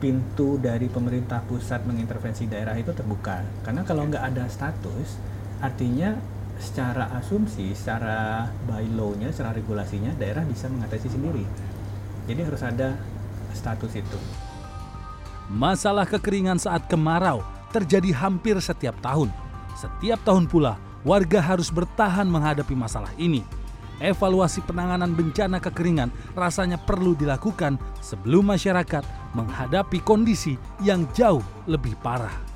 pintu 0.00 0.56
dari 0.56 0.88
pemerintah 0.88 1.44
pusat 1.44 1.84
mengintervensi 1.84 2.48
daerah 2.48 2.76
itu 2.76 2.92
terbuka. 2.92 3.44
Karena 3.64 3.84
kalau 3.84 4.08
nggak 4.08 4.24
ada 4.32 4.44
status, 4.48 5.20
artinya 5.60 6.16
secara 6.60 7.12
asumsi, 7.16 7.72
secara 7.72 8.48
by 8.68 8.84
law-nya, 8.92 9.32
secara 9.32 9.56
regulasinya 9.56 10.12
daerah 10.16 10.44
bisa 10.44 10.68
mengatasi 10.68 11.08
sendiri. 11.08 11.44
Jadi 12.28 12.40
harus 12.44 12.62
ada 12.64 12.96
status 13.56 13.92
itu. 13.96 14.18
Masalah 15.52 16.08
kekeringan 16.08 16.60
saat 16.60 16.88
kemarau 16.88 17.44
terjadi 17.72 18.12
hampir 18.16 18.56
setiap 18.60 18.96
tahun. 19.04 19.32
Setiap 19.76 20.20
tahun 20.24 20.48
pula, 20.48 20.76
warga 21.02 21.40
harus 21.40 21.72
bertahan 21.72 22.28
menghadapi 22.28 22.76
masalah 22.76 23.10
ini. 23.16 23.42
Evaluasi 24.00 24.64
penanganan 24.64 25.12
bencana 25.12 25.60
kekeringan 25.60 26.08
rasanya 26.32 26.80
perlu 26.80 27.12
dilakukan 27.12 27.76
sebelum 28.00 28.48
masyarakat 28.48 29.04
menghadapi 29.36 30.00
kondisi 30.00 30.56
yang 30.80 31.04
jauh 31.12 31.44
lebih 31.68 31.94
parah. 32.00 32.49